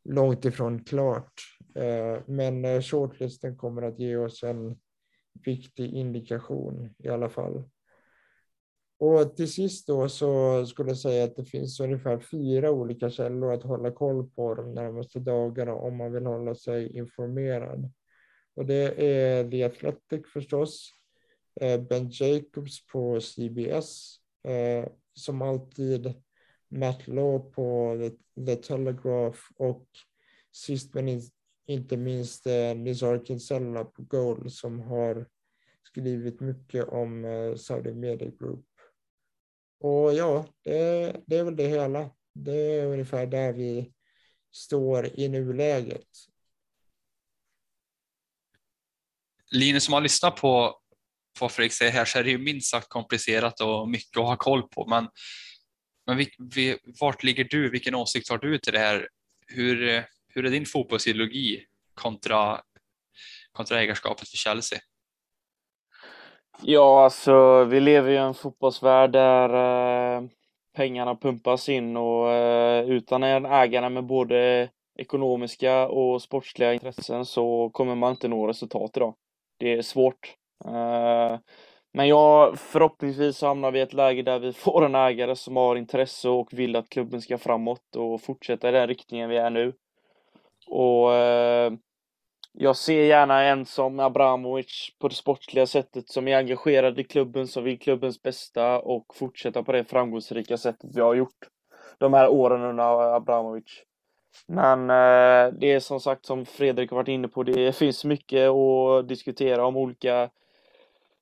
[0.04, 1.34] långt ifrån klart.
[1.76, 4.80] Eh, men eh, shortlisten kommer att ge oss en
[5.46, 7.64] viktig indikation i alla fall.
[9.00, 13.54] Och till sist då så skulle jag säga att det finns ungefär fyra olika källor
[13.54, 17.92] att hålla koll på de närmaste dagarna om man vill hålla sig informerad.
[18.56, 20.90] Och det är The Athletic förstås,
[21.62, 24.16] eh, Ben Jacobs på CBS,
[25.14, 26.14] som alltid
[26.76, 29.88] Matt Law på The, The Telegraph och
[30.52, 31.22] sist men
[31.68, 35.28] inte minst eh, Nizar Kinsella på Goal som har
[35.84, 38.66] skrivit mycket om eh, Saudi Media Group.
[39.80, 42.10] Och ja, det, det är väl det hela.
[42.34, 43.94] Det är ungefär där vi
[44.52, 46.08] står i nuläget.
[49.52, 50.80] Linus, som har lyssnat på
[51.40, 54.38] vad Fredrik säger här så är det ju minst sagt komplicerat och mycket att ha
[54.38, 54.88] koll på.
[54.88, 55.08] Men
[56.06, 57.70] men vi, vi, vart ligger du?
[57.70, 59.08] Vilken åsikt har du till det här?
[59.48, 62.62] Hur, hur är din fotbollsideologi kontra,
[63.52, 64.80] kontra ägarskapet för Chelsea?
[66.62, 70.24] Ja, alltså vi lever i en fotbollsvärld där eh,
[70.76, 77.70] pengarna pumpas in och eh, utan en ägare med både ekonomiska och sportsliga intressen så
[77.70, 79.16] kommer man inte nå resultat idag.
[79.58, 80.36] Det är svårt.
[80.66, 81.40] Eh,
[81.96, 85.76] men ja, förhoppningsvis hamnar vi i ett läge där vi får en ägare som har
[85.76, 89.74] intresse och vill att klubben ska framåt och fortsätta i den riktningen vi är nu.
[90.68, 91.74] Och eh,
[92.52, 97.48] jag ser gärna en som Abramovic på det sportsliga sättet som är engagerad i klubben,
[97.48, 101.50] som vill klubbens bästa och fortsätta på det framgångsrika sättet vi har gjort
[101.98, 103.84] de här åren under Abramovic.
[104.48, 108.50] Men eh, det är som sagt som Fredrik har varit inne på, det finns mycket
[108.50, 110.30] att diskutera om olika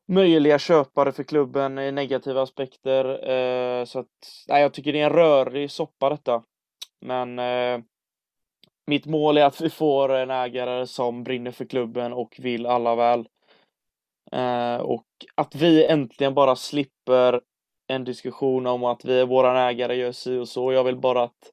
[0.08, 3.30] möjliga köpare för klubben, negativa aspekter.
[3.30, 4.08] Eh, så att,
[4.48, 6.44] nej, jag tycker det är en rörig soppa detta.
[7.02, 7.80] Men eh,
[8.88, 12.96] mitt mål är att vi får en ägare som brinner för klubben och vill alla
[12.96, 13.28] väl.
[14.32, 17.42] Eh, och att vi äntligen bara slipper
[17.88, 20.74] en diskussion om att vi, våran ägare gör si och så.
[20.74, 21.52] Jag vill bara att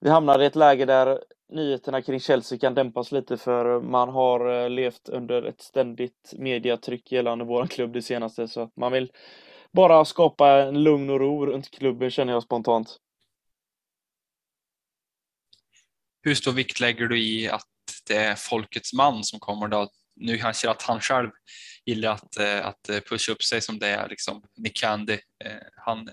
[0.00, 4.62] vi hamnar i ett läge där nyheterna kring Chelsea kan dämpas lite för man har
[4.62, 9.12] eh, levt under ett ständigt mediatryck gällande vår klubb det senaste så att man vill
[9.72, 12.96] bara skapa en lugn och ro runt klubben känner jag spontant.
[16.22, 17.66] Hur stor vikt lägger du i att
[18.08, 19.88] det är folkets man som kommer då?
[20.16, 21.30] Nu kanske att han själv
[21.84, 25.18] gillar att, eh, att eh, pusha upp sig som det är liksom Nick Candy.
[25.76, 26.08] Han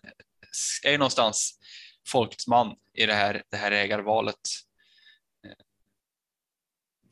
[0.84, 1.60] är någonstans
[2.08, 4.40] folkets man i det här, det här ägarvalet.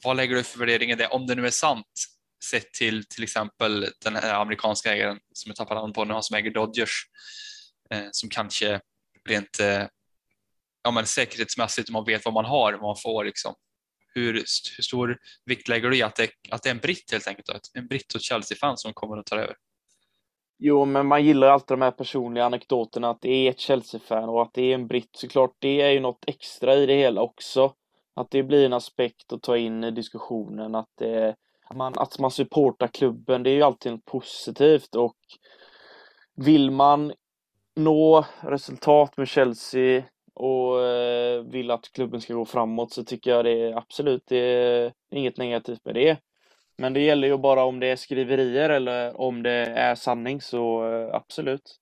[0.04, 1.86] Vad lägger du för värdering i det, om det nu är sant,
[2.52, 6.38] sett till till exempel den här amerikanska ägaren som jag tappar namnet på nu, som
[6.38, 7.06] äger Dodgers,
[7.90, 8.82] eh, som kanske
[9.30, 9.88] rent eh,
[10.84, 13.54] ja, men säkerhetsmässigt, man vet vad man har, vad man får liksom.
[14.14, 17.28] Hur, hur stor vikt lägger du i att det, att det är en britt helt
[17.28, 19.56] enkelt, en britt och Chelsea-fan som kommer att ta över?
[20.60, 24.42] Jo, men man gillar alltid de här personliga anekdoterna att det är ett Chelsea-fan och
[24.42, 25.10] att det är en britt.
[25.14, 27.74] Såklart, det är ju något extra i det hela också.
[28.18, 31.36] Att det blir en aspekt att ta in i diskussionen, att, det,
[31.74, 35.16] man, att man supportar klubben, det är ju alltid något positivt och
[36.36, 37.14] vill man
[37.76, 40.04] nå resultat med Chelsea
[40.34, 44.38] och eh, vill att klubben ska gå framåt så tycker jag det är absolut det
[44.38, 46.18] är inget negativt med det.
[46.78, 50.92] Men det gäller ju bara om det är skriverier eller om det är sanning så
[50.92, 51.80] eh, absolut.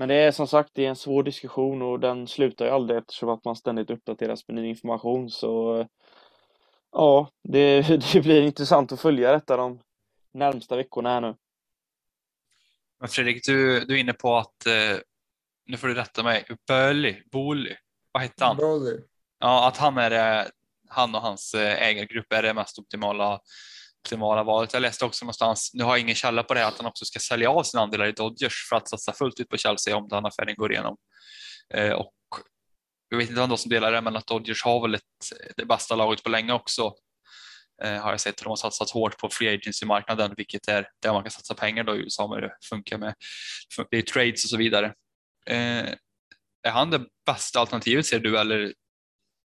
[0.00, 2.98] Men det är som sagt, det är en svår diskussion och den slutar ju aldrig
[2.98, 5.86] eftersom att man ständigt uppdateras med ny information så
[6.92, 7.82] ja, det,
[8.12, 9.80] det blir intressant att följa detta de
[10.34, 11.34] närmsta veckorna här nu.
[13.00, 14.98] Men Fredrik, du, du är inne på att, eh,
[15.66, 17.76] nu får du rätta mig, Böli, Boli,
[18.12, 18.56] vad hette han?
[18.56, 18.98] Bowley.
[19.38, 20.50] Ja, att han är
[20.88, 23.40] han och hans ägargrupp är det mest optimala
[24.00, 24.72] optimala valet.
[24.72, 27.18] Jag läste också någonstans, nu har jag ingen källa på det, att han också ska
[27.18, 30.26] sälja av sina andelar i Dodgers för att satsa fullt ut på Chelsea om den
[30.26, 30.96] affären går igenom.
[31.74, 32.14] Eh, och
[33.08, 35.02] jag vet inte vem som delar det, men att Dodgers har väl ett,
[35.56, 36.92] det bästa laget på länge också.
[37.82, 38.36] Eh, har jag sett.
[38.36, 41.96] De har satsat hårt på free agency-marknaden, vilket är där man kan satsa pengar då
[41.96, 43.14] i USA det funkar med
[43.90, 44.86] det är trades och så vidare.
[45.46, 45.94] Eh,
[46.62, 48.74] är han det bästa alternativet ser du eller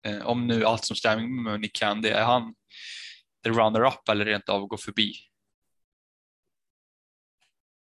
[0.05, 2.53] eh, om nu allt som stämmer med Nick Candy, är han
[3.47, 5.13] the runner-up eller rent av gå förbi?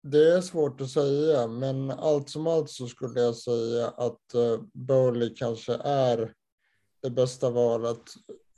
[0.03, 4.61] Det är svårt att säga, men allt som allt så skulle jag säga att uh,
[4.73, 6.33] Bowley kanske är
[7.01, 8.01] det bästa valet.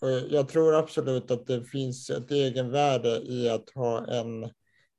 [0.02, 4.50] Och jag tror absolut att det finns ett egenvärde i att ha en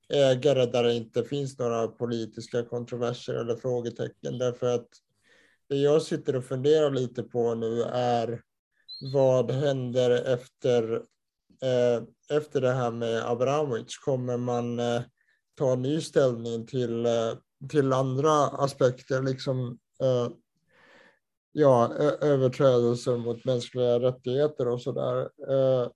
[0.08, 4.38] ägare där det inte finns några politiska kontroverser eller frågetecken.
[4.38, 4.88] Därför att
[5.68, 8.42] det jag sitter och funderar lite på nu är
[9.12, 11.02] vad händer efter
[11.64, 12.02] Eh,
[12.36, 15.02] efter det här med Abramovic, kommer man eh,
[15.58, 17.32] ta ny ställning till, eh,
[17.70, 20.28] till andra aspekter, liksom eh,
[21.52, 25.20] ja, överträdelser mot mänskliga rättigheter och så där.
[25.22, 25.88] Eh,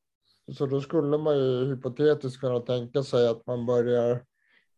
[0.56, 4.24] så då skulle man ju hypotetiskt kunna tänka sig att man börjar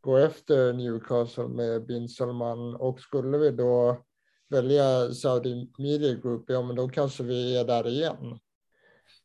[0.00, 4.02] gå efter Newcastle med bin Salman och skulle vi då
[4.48, 8.38] välja Saudi Media Group, ja men då kanske vi är där igen.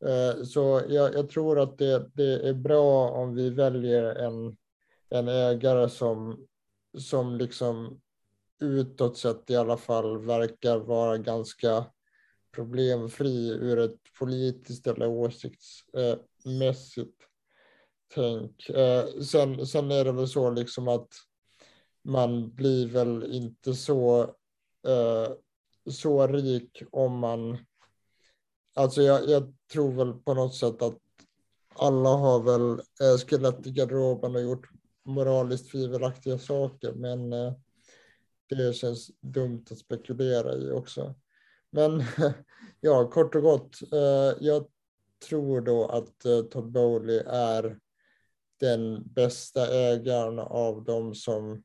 [0.02, 4.58] Eh, så jag, jag, tror att det, det, är bra om vi väljer en,
[5.10, 6.48] en ägare som,
[6.98, 8.02] som liksom
[8.62, 11.86] utåt sett i alla fall verkar vara ganska
[12.52, 17.28] problemfri ur ett politiskt eller åsiktsmässigt eh,
[18.14, 18.70] tänk.
[18.70, 21.10] Eh, sen, sen är det väl så liksom att
[22.04, 24.36] man blir väl inte så,
[25.90, 27.58] så rik om man
[28.78, 30.98] Alltså jag, jag, tror väl på något sätt att
[31.76, 34.70] alla har väl eh, skelett i garderoben och gjort
[35.06, 37.54] moraliskt tvivelaktiga saker, men eh,
[38.50, 41.16] det känns dumt att spekulera i också.
[41.70, 42.04] Men
[42.80, 44.68] ja, kort och gott, eh, jag
[45.30, 47.80] tror då att eh, Todd Bowley är
[48.60, 51.64] den bästa ägaren av de som,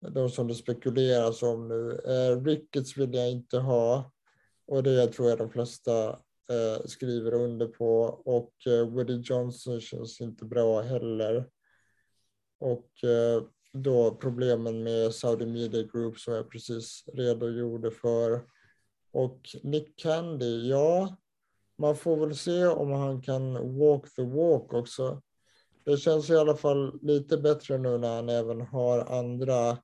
[0.00, 2.00] de som det spekuleras om nu.
[2.06, 4.12] Eh, Ricketts vill jag inte ha
[4.66, 6.18] och det tror jag de flesta
[6.50, 11.48] eh, skriver under på och eh, Woody Johnson känns inte bra heller.
[12.60, 13.42] Och eh,
[13.72, 18.44] då problemen med Saudi Media Group som jag precis redogjorde för.
[19.12, 21.16] Och Nick Candy, ja,
[21.78, 25.22] man får väl se om han kan walk the walk också.
[25.84, 29.78] Det känns i alla fall lite bättre nu när han även har andra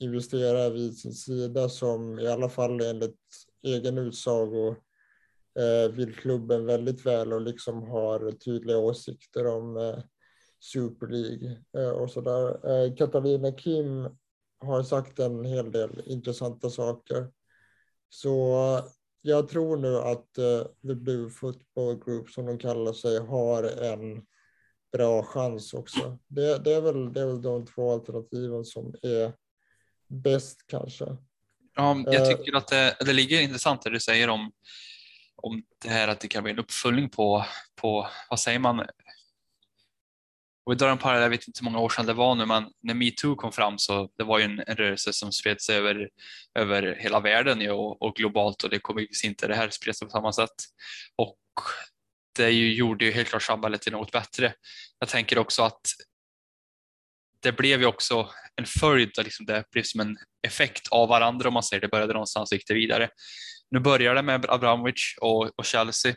[0.00, 3.16] investerare vid sin sida som i alla fall enligt
[3.62, 4.76] egen utsago
[5.92, 9.98] vill klubben väldigt väl och liksom har tydliga åsikter om eh,
[10.60, 12.70] Super League eh, och sådär.
[12.70, 14.08] Eh, Katarina Kim
[14.60, 17.30] har sagt en hel del intressanta saker.
[18.08, 18.56] Så
[19.22, 20.34] jag tror nu att
[20.88, 24.22] The Blue Football Group, som de kallar sig, har en
[24.92, 26.18] bra chans också.
[26.26, 29.32] Det, det, är, väl, det är väl de två alternativen som är
[30.08, 31.16] bäst kanske.
[31.74, 32.28] Ja, jag eh.
[32.28, 34.52] tycker att det, det ligger intressant det du säger om,
[35.42, 37.44] om det här att det kan bli en uppföljning på,
[37.80, 38.80] på vad säger man,
[40.68, 42.46] och vi drar en parallell, jag vet inte hur många år sedan det var nu,
[42.46, 45.76] men när metoo kom fram så det var ju en, en rörelse som spred sig
[45.76, 46.08] över,
[46.54, 50.00] över hela världen ju, och, och, globalt och det kommer ju inte det här spreds
[50.00, 50.54] på samma sätt.
[51.16, 51.38] Och
[52.36, 54.54] det ju, gjorde ju helt klart samhället till något bättre.
[54.98, 55.80] Jag tänker också att
[57.40, 60.16] det blev ju också en följd, liksom det blev som en
[60.46, 63.08] effekt av varandra om man säger det började någonstans och gick det vidare.
[63.70, 66.14] Nu börjar det med Abramovic och, och Chelsea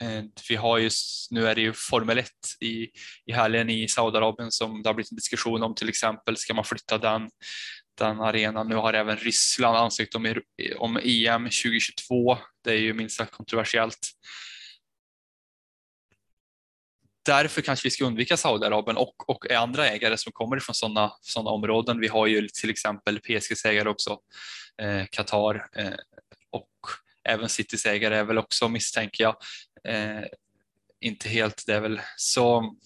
[0.00, 0.90] eh, vi har ju,
[1.30, 2.30] nu är det ju Formel 1
[2.60, 2.88] i,
[3.26, 6.36] i helgen i Saudiarabien som det har blivit en diskussion om till exempel.
[6.36, 7.30] Ska man flytta den,
[7.98, 8.68] den arenan?
[8.68, 10.34] Nu har även Ryssland ansökt om,
[10.78, 12.38] om EM 2022.
[12.64, 13.98] Det är ju minst sagt kontroversiellt.
[17.26, 21.50] Därför kanske vi ska undvika Saudiarabien och, och andra ägare som kommer från sådana såna
[21.50, 22.00] områden.
[22.00, 24.18] Vi har ju till exempel PSGs ägare också,
[24.82, 25.94] eh, Qatar eh,
[26.56, 26.70] och
[27.24, 29.36] även Citys ägare är väl också misstänker jag
[29.84, 30.24] eh,
[31.00, 31.64] inte helt.
[31.66, 32.76] Det är väl så.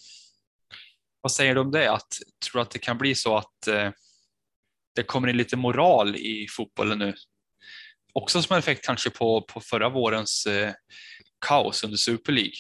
[1.21, 1.93] Vad säger du om det?
[1.93, 2.19] Att,
[2.51, 3.91] tror att det kan bli så att eh,
[4.95, 7.15] det kommer in lite moral i fotbollen nu?
[8.13, 10.73] Också som en effekt kanske på, på förra vårens eh,
[11.47, 12.55] kaos under Super League.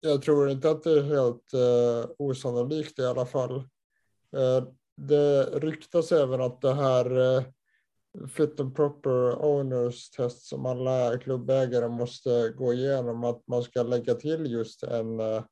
[0.00, 3.56] Jag tror inte att det är helt eh, osannolikt i alla fall.
[4.36, 7.44] Eh, det ryktas även att det här eh,
[8.28, 14.14] fit and proper owners test som alla klubbägare måste gå igenom, att man ska lägga
[14.14, 15.44] till just en eh,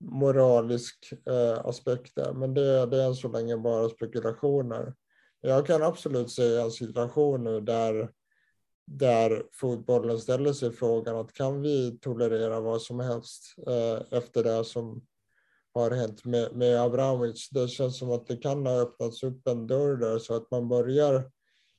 [0.00, 2.32] moralisk eh, aspekt där.
[2.32, 4.94] Men det, det är än så länge bara spekulationer.
[5.40, 8.10] Jag kan absolut se en situation nu där,
[8.86, 14.64] där fotbollen ställer sig frågan att kan vi tolerera vad som helst eh, efter det
[14.64, 15.06] som
[15.74, 17.48] har hänt med, med Abramovic.
[17.50, 20.68] Det känns som att det kan ha öppnats upp en dörr där så att man
[20.68, 21.30] börjar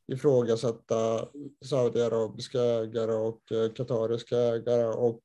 [0.07, 1.27] ifrågasätta
[1.65, 5.21] saudiarabiska ägare och eh, katariska ägare och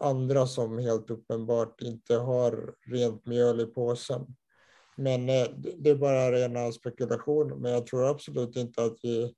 [0.00, 4.26] andra som helt uppenbart inte har rent mjöl i påsen.
[4.96, 5.46] Men eh,
[5.76, 7.56] det är bara rena spekulationer.
[7.56, 9.34] Men jag tror absolut inte att vi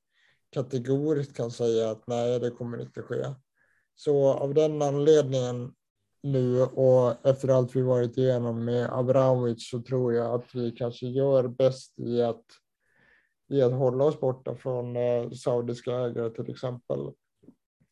[0.51, 3.25] kategoriskt kan säga att nej, det kommer inte ske.
[3.95, 5.73] Så av den anledningen
[6.23, 11.07] nu och efter allt vi varit igenom med Abramovic så tror jag att vi kanske
[11.07, 12.45] gör bäst i att
[13.49, 17.13] i att hålla oss borta från eh, saudiska ägare till exempel.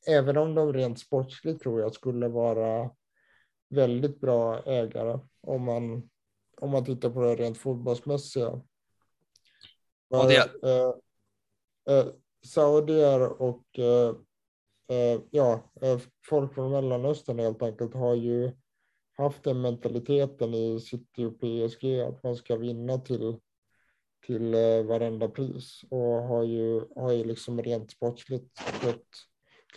[0.09, 2.91] Även om de rent sportsligt tror jag skulle vara
[3.69, 6.11] väldigt bra ägare om man,
[6.61, 8.49] om man tittar på det rent fotbollsmässiga.
[10.09, 10.51] Och det...
[10.63, 10.95] eh,
[11.97, 12.07] eh,
[12.47, 14.15] saudier och eh,
[14.89, 18.53] eh ja, eh, folk från Mellanöstern helt enkelt har ju
[19.17, 23.41] haft den mentaliteten i City och PSG att man ska vinna till
[24.27, 29.09] till eh, varenda pris och har ju, har ju liksom rent sportsligt skött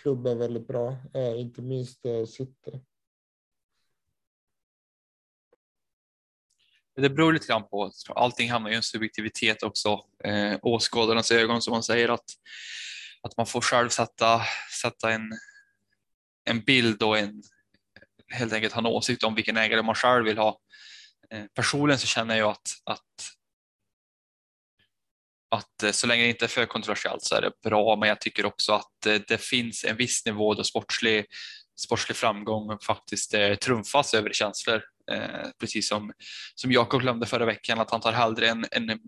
[0.01, 2.81] klubben väldigt bra, eh, inte minst eh, City.
[6.95, 11.61] Det beror lite grann på, allting hamnar ju i en subjektivitet också, eh, åskådarnas ögon
[11.61, 12.29] som man säger att,
[13.21, 14.41] att man får själv sätta,
[14.81, 15.31] sätta en,
[16.43, 17.43] en bild och en,
[18.33, 20.59] helt enkelt ha en åsikt om vilken ägare man själv vill ha.
[21.29, 23.38] Eh, personligen så känner jag att, att
[25.49, 28.21] att eh, så länge det inte är för kontroversiellt så är det bra, men jag
[28.21, 31.25] tycker också att eh, det finns en viss nivå då sportslig,
[31.79, 34.81] sportslig framgång faktiskt eh, trumfas över känslor.
[35.59, 36.11] precis som,
[36.55, 38.99] som Jakob glömde förra veckan, att han tar hellre en, en,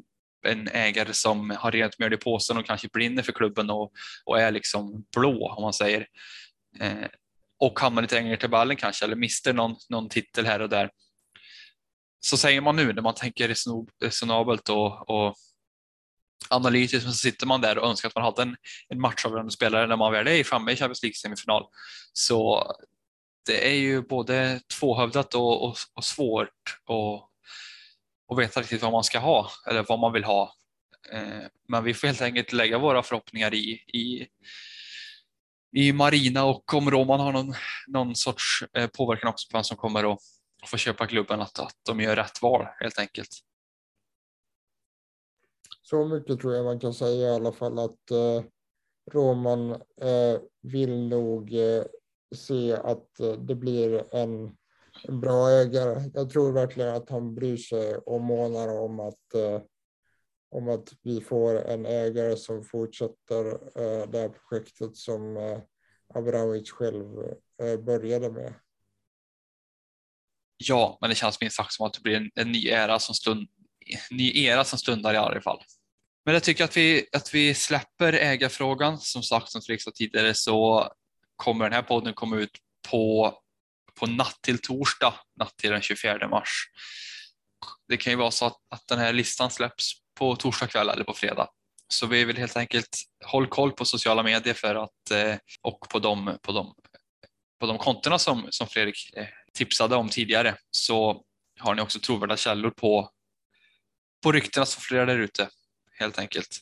[0.48, 3.92] en ägare som har rent mjöl i påsen och kanske brinner för klubben och,
[4.26, 6.08] och är liksom blå om man säger.
[7.60, 10.90] och hamnar lite längre till ballen kanske eller mister någon, någon titel här och där.
[12.20, 13.56] Så säger man nu när man tänker
[14.02, 15.36] resonabelt och, och
[16.50, 18.56] analytiskt, men så sitter man där och önskar att man hade en,
[18.90, 21.64] en matchavgörande spelare när man väl är framme i Champions League semifinal.
[22.14, 22.64] Så
[23.46, 27.30] det är ju både tvåhövdat och, och, och svårt att,
[28.28, 30.54] och veta riktigt vad man ska ha eller vad man vill ha.
[31.14, 34.28] Eh, men vi får helt enkelt lägga våra förhoppningar i, i,
[35.76, 37.54] i Marina och om Roman har någon,
[37.88, 40.20] någon sorts eh, påverkan också på vem som kommer att
[40.66, 43.30] få köpa klubben, att, att de gör rätt val helt enkelt.
[45.92, 48.44] Så mycket tror jag man kan säga i alla fall att eh,
[49.12, 49.72] Roman
[50.02, 51.84] eh, vill nog eh,
[52.36, 54.58] se att eh, det blir en,
[55.04, 56.12] en, bra ägare.
[56.14, 59.62] Jag tror verkligen att han bryr sig och månar om att, eh,
[60.52, 65.60] om att vi får en ägare som fortsätter eh, det här projektet som eh,
[66.14, 67.20] Abramovic själv
[67.62, 68.54] eh, började med.
[70.58, 73.16] Ja, men det känns minst sagt som att det blir en, en ny era som
[73.16, 73.48] stund,
[74.12, 75.60] ny era som stundar i alla fall.
[76.26, 79.00] Men jag tycker att vi, att vi släpper ägarfrågan.
[79.00, 80.90] Som sagt, som Fredrik sa tidigare, så
[81.36, 82.52] kommer den här podden komma ut
[82.90, 83.34] på,
[84.00, 86.50] på natt till torsdag, natt till den 24 mars.
[87.88, 91.04] Det kan ju vara så att, att den här listan släpps på torsdag kväll eller
[91.04, 91.50] på fredag.
[91.88, 96.00] Så vi vill helt enkelt hålla koll på sociala medier för att, eh, och på
[96.00, 96.74] de, på de,
[97.60, 101.24] på de kontona som, som Fredrik eh, tipsade om tidigare så
[101.60, 103.10] har ni också trovärdiga källor på,
[104.24, 105.50] på ryktena som florerar där ute
[106.02, 106.60] helt enkelt.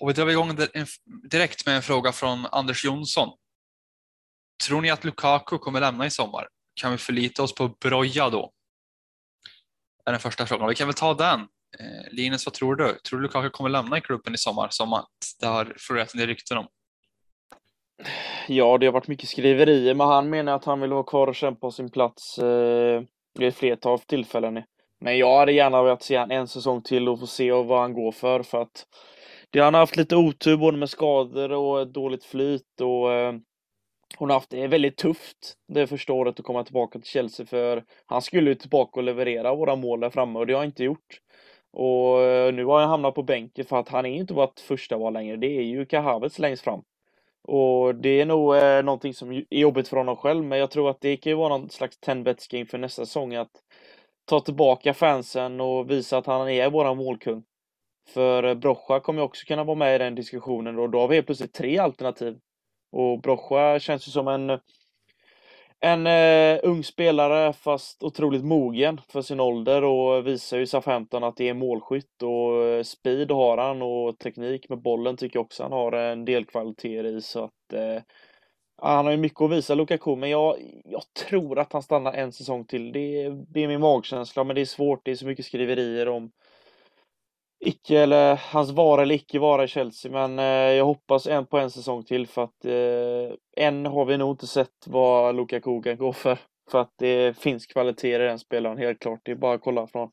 [0.00, 0.56] Och vi drar igång
[1.30, 3.28] direkt med en fråga från Anders Jonsson.
[4.66, 6.48] Tror ni att Lukaku kommer lämna i sommar?
[6.74, 8.52] Kan vi förlita oss på Broja då?
[10.06, 10.68] är den första frågan.
[10.68, 11.48] Vi kan väl ta den.
[11.80, 12.94] Eh, Linus, vad tror du?
[12.94, 15.08] Tror du Lukaku kommer lämna i klubben i sommar som att
[15.40, 16.66] det har florerat en del rykten om?
[18.48, 21.34] Ja, det har varit mycket skriverier, men han menar att han vill vara kvar och
[21.34, 23.02] kämpa på sin plats eh,
[23.38, 24.62] vid ett flertal tillfällen.
[25.00, 27.92] Men jag hade gärna velat se han en säsong till och få se vad han
[27.92, 28.86] går för, för att
[29.50, 33.34] det, han har haft lite otur både med skador och dåligt flyt och eh,
[34.16, 37.84] hon har haft det väldigt tufft det första året att komma tillbaka till Chelsea för
[38.06, 40.84] han skulle ju tillbaka och leverera våra mål där framme och det har han inte
[40.84, 41.20] gjort.
[41.76, 44.96] Och eh, nu har han hamnat på bänken för att han är inte vårt första
[44.96, 45.36] val längre.
[45.36, 46.82] Det är ju Kahavets längst fram.
[47.42, 50.90] Och det är nog eh, någonting som är jobbigt för honom själv, men jag tror
[50.90, 53.50] att det kan ju vara någon slags 10 inför nästa säsong att
[54.24, 57.44] ta tillbaka fansen och visa att han är våran målkung.
[58.08, 61.08] För eh, Brocha kommer ju också kunna vara med i den diskussionen och då har
[61.08, 62.38] vi helt plötsligt tre alternativ.
[62.92, 64.50] Och Brocha känns ju som en
[65.84, 71.36] en eh, ung spelare fast otroligt mogen för sin ålder och visar ju Southampton att
[71.36, 75.62] det är målskytt och eh, speed har han och teknik med bollen tycker jag också
[75.62, 78.02] han har en del kvaliteter i så att eh,
[78.82, 82.32] han har ju mycket att visa Lukaku men jag, jag tror att han stannar en
[82.32, 82.92] säsong till.
[82.92, 86.30] Det, det är min magkänsla men det är svårt, det är så mycket skriverier om
[87.66, 90.12] icke eller hans vara eller icke vara i Chelsea.
[90.12, 90.44] Men eh,
[90.76, 94.46] jag hoppas en på en säsong till för att eh, än har vi nog inte
[94.46, 96.38] sett vad Lukaku kan gå för.
[96.70, 99.20] För att det finns kvaliteter i den spelaren helt klart.
[99.22, 100.10] Det är bara att kolla från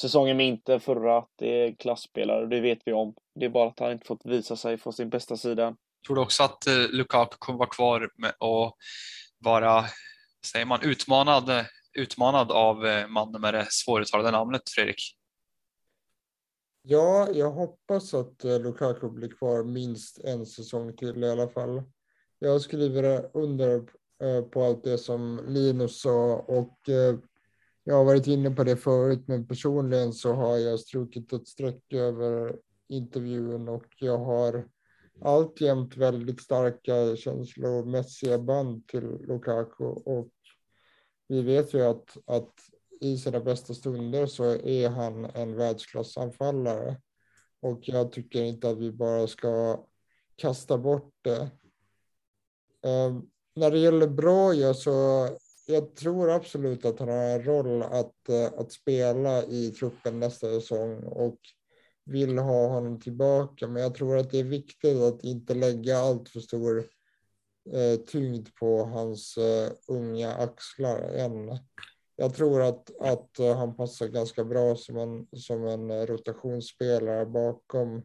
[0.00, 2.46] säsongen med Inter förra att det är klassspelare.
[2.46, 3.14] Det vet vi om.
[3.40, 5.76] Det är bara att han inte fått visa sig från sin bästa sida.
[6.06, 8.76] Tror du också att eh, Lukaku kommer vara kvar med och
[9.38, 9.84] vara,
[10.52, 11.64] säger man, utmanad,
[11.98, 15.16] utmanad av eh, mannen med det svåruttalade namnet Fredrik?
[16.84, 21.82] Ja, jag hoppas att eh, Lukaku blir kvar minst en säsong till i alla fall.
[22.38, 23.74] Jag skriver under
[24.22, 27.18] eh, på allt det som Linus sa och eh,
[27.84, 31.92] jag har varit inne på det förut, men personligen så har jag strukit ett streck
[31.92, 32.56] över
[32.88, 34.68] intervjun och jag har
[35.20, 40.32] alltjämt väldigt starka känslomässiga band till Lukaku och
[41.28, 42.54] vi vet ju att, att
[43.02, 46.96] i sina bästa stunder så är han en världsklassanfallare.
[47.60, 49.84] Och jag tycker inte att vi bara ska
[50.36, 51.50] kasta bort det.
[52.84, 53.18] Eh,
[53.54, 55.28] när det gäller Broja så
[55.66, 60.46] jag tror absolut att han har en roll att, eh, att spela i truppen nästa
[60.46, 61.38] säsong och
[62.04, 63.68] vill ha honom tillbaka.
[63.68, 66.78] Men jag tror att det är viktigt att inte lägga allt för stor
[67.72, 71.58] eh, tyngd på hans eh, unga axlar än
[72.16, 77.26] jag tror att, att eh, han passar ganska bra som en, som en eh, rotationsspelare
[77.26, 78.02] bakom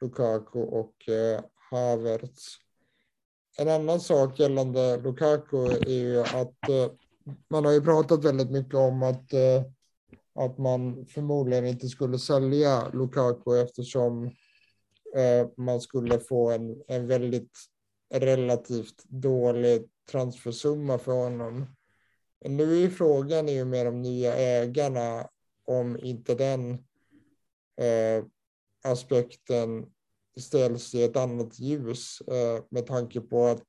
[0.00, 1.40] Lukaku och eh,
[1.70, 2.56] Havertz.
[3.58, 6.90] en annan sak gällande Lukaku är ju att eh,
[7.50, 9.62] man har ju pratat väldigt mycket om att, eh,
[10.34, 14.24] att man förmodligen inte skulle sälja Lukaku eftersom
[15.16, 17.58] eh, man skulle få en, en väldigt
[18.14, 21.66] relativt dålig transfersumma för honom.
[22.44, 25.28] Nu är frågan ju med de nya ägarna
[25.64, 26.70] om inte den
[27.80, 28.24] eh,
[28.84, 29.86] aspekten
[30.40, 33.66] ställs i ett annat ljus eh, med tanke på att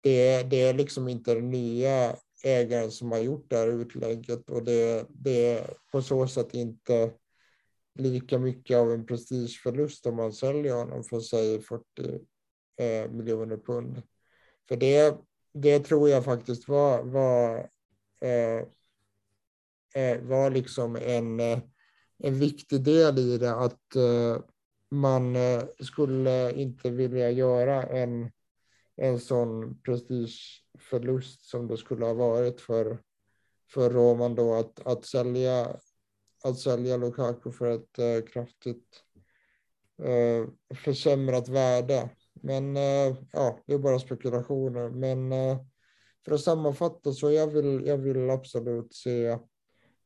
[0.00, 4.64] det, det är liksom inte den nya ägaren som har gjort det här utlägget och
[4.64, 7.12] det, det är på så sätt inte
[7.94, 11.84] lika mycket av en prestigeförlust om man säljer honom för säg 40
[12.76, 14.02] eh, miljoner pund.
[14.68, 15.18] För det,
[15.52, 17.58] det tror jag faktiskt var, var,
[18.20, 18.66] eh,
[19.94, 21.58] eh var liksom en, eh,
[22.18, 24.38] en viktig del i det att eh,
[24.90, 28.30] man eh, skulle inte vilja göra en,
[28.96, 32.98] en sån prestigeförlust som det skulle ha varit för,
[33.70, 35.76] för Roman då att, att, sälja,
[36.44, 39.04] att sälja Lukaku för ett eh, kraftigt
[40.02, 40.46] eh,
[40.76, 42.10] försämrat värde.
[42.42, 44.90] Men eh, ja, det är bara spekulationer.
[44.90, 45.58] Men eh,
[46.24, 49.38] för att sammanfatta så jag vill jag vill absolut se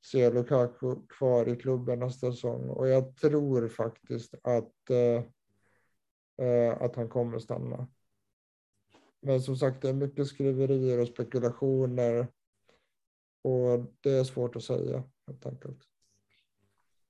[0.04, 7.08] se Lukaku kvar i klubben nästa säsong och jag tror faktiskt att, eh, att han
[7.08, 7.88] kommer stanna.
[9.20, 12.28] Men som sagt, det är mycket skriverier och spekulationer
[13.42, 15.78] och det är svårt att säga helt enkelt.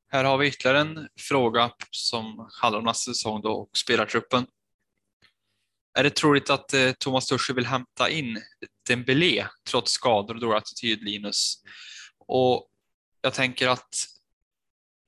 [0.08, 4.46] Här har vi ytterligare en fråga som handlar om nästa säsong då och spelartruppen.
[5.95, 8.38] Är det troligt att eh, Thomas Tursche vill hämta in
[8.88, 11.62] Dembélé trots skador och dålig attityd, Linus?
[12.26, 12.68] Och
[13.20, 13.95] jag tänker att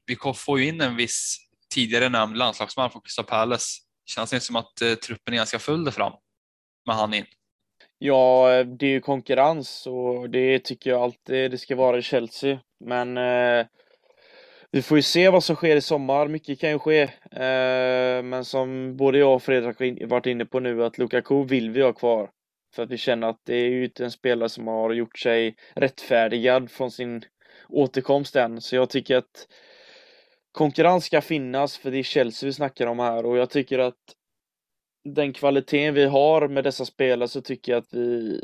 [0.07, 1.39] vi får ju in en viss
[1.75, 3.81] tidigare nämnd landslagsman från Crystal Palace.
[4.07, 6.13] Känns det inte som att eh, truppen är ganska full där fram
[6.87, 7.27] med han in?
[7.99, 12.61] Ja, det är ju konkurrens och det tycker jag alltid det ska vara i Chelsea.
[12.85, 13.67] Men eh,
[14.75, 16.29] vi får ju se vad som sker i sommar.
[16.29, 17.03] Mycket kan ju ske.
[17.31, 21.71] Eh, men som både jag och Fredrik har varit inne på nu att Lukaku vill
[21.71, 22.31] vi ha kvar.
[22.75, 25.57] För att vi känner att det är ju inte en spelare som har gjort sig
[25.75, 27.25] rättfärdigad från sin
[27.69, 28.61] återkomst än.
[28.61, 29.49] Så jag tycker att
[30.53, 34.15] konkurrens ska finnas för det är Chelsea vi snackar om här och jag tycker att
[35.05, 38.41] den kvaliteten vi har med dessa spelare så tycker jag att vi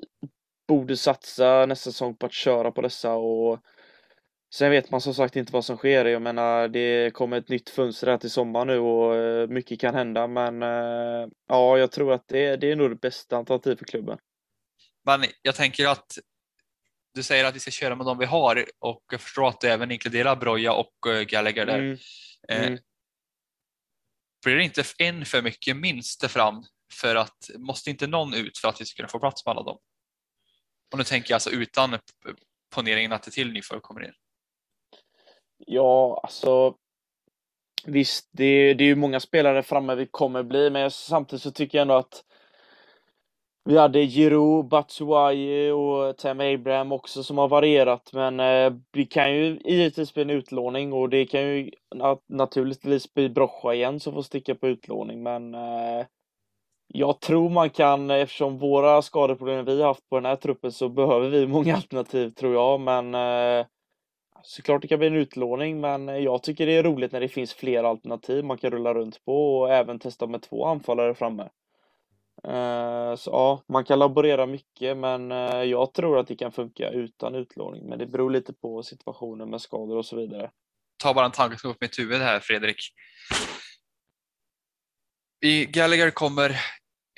[0.68, 3.58] borde satsa nästa säsong på att köra på dessa och
[4.54, 6.04] sen vet man som sagt inte vad som sker.
[6.04, 9.94] Jag menar, det kommer ett nytt fönster här till sommar nu och eh, mycket kan
[9.94, 13.86] hända men eh, ja, jag tror att det, det är nog det bästa alternativet för
[13.86, 14.18] klubben.
[15.04, 16.18] Men jag tänker att
[17.14, 19.68] du säger att vi ska köra med de vi har och jag förstår att du
[19.68, 21.78] även inkluderar Broja och eh, Gallagher där.
[21.78, 21.98] Mm.
[22.48, 22.78] Mm.
[24.44, 28.68] Blir det inte en för mycket minst fram för att måste inte någon ut för
[28.68, 29.78] att vi ska kunna få plats med alla dem?
[30.92, 31.98] Och nu tänker jag alltså utan
[32.74, 34.12] poneringen att det till nyförvärv kommer in.
[35.66, 36.74] Ja, alltså
[37.84, 41.78] visst, det, det är ju många spelare framme vi kommer bli, men samtidigt så tycker
[41.78, 42.24] jag ändå att
[43.64, 49.34] vi hade Giroud, Batshuayi och Tam Abraham också som har varierat men eh, det kan
[49.34, 54.12] ju givetvis bli en utlåning och det kan ju nat naturligtvis bli Brocha igen som
[54.14, 56.06] får sticka på utlåning men eh,
[56.88, 60.88] jag tror man kan, eftersom våra skadeproblem vi har haft på den här truppen så
[60.88, 63.66] behöver vi många alternativ tror jag men eh,
[64.42, 67.54] såklart det kan bli en utlåning men jag tycker det är roligt när det finns
[67.54, 71.48] fler alternativ man kan rulla runt på och även testa med två anfallare framme.
[72.44, 76.90] Eh, så ja, man kan laborera mycket men eh, jag tror att det kan funka
[76.90, 77.88] utan utlåning.
[77.88, 80.50] Men det beror lite på situationen med skador och så vidare.
[81.02, 82.76] Ta bara en tanke som upp mitt huvud här Fredrik.
[85.42, 86.60] I Gallagher kommer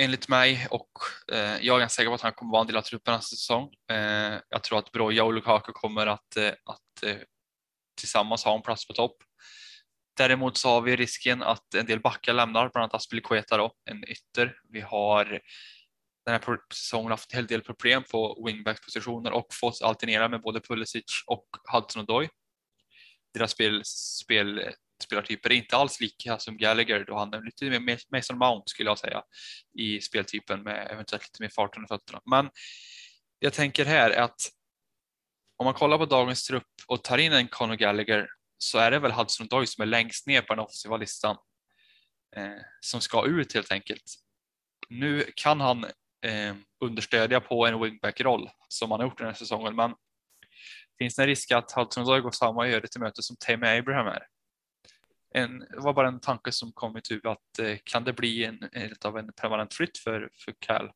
[0.05, 0.91] enligt mig och
[1.33, 3.37] eh, jag är ganska säker på att han kommer vara en del av truppen nästa
[3.37, 3.75] säsong.
[3.91, 7.17] Eh, jag tror att Broja och Lukaku kommer att, eh, att eh,
[8.01, 9.17] tillsammans ha en plats på topp.
[10.17, 14.09] Däremot så har vi risken att en del backar lämnar, bland annat Aspilicueta då, en
[14.09, 14.57] ytter.
[14.69, 15.25] Vi har
[16.27, 20.61] den här säsongen haft en hel del problem på wingback-positioner och fått alternera med både
[20.61, 22.29] Pulisic och Hudson Odoi.
[23.35, 24.73] Deras spel, spel,
[25.03, 28.91] spelartyper är inte alls lika som Gallagher då han är lite mer Mason Mount skulle
[28.91, 29.23] jag säga
[29.79, 32.21] i speltypen med eventuellt lite mer fart under fötterna.
[32.31, 32.51] Men
[33.39, 34.41] jag tänker här att
[35.57, 38.29] om man kollar på dagens trupp och tar in en Conor Gallagher
[38.59, 41.37] så är det väl Hudson Doyle som är längst ner på den offensiva listan
[42.37, 44.15] eh, som ska ut helt enkelt.
[44.89, 45.85] Nu kan han
[46.25, 49.95] eh, understödja på en wingback-roll som han har gjort den här säsongen, men
[50.99, 54.07] finns det en risk att Hudson Doyle går samma öde till möte som Tammy Abraham
[54.07, 54.27] är?
[55.35, 58.45] En, var bara en tanke som kom i mitt huvud att eh, kan det bli
[58.45, 60.91] en, en, av en permanent flytt för, för Cal?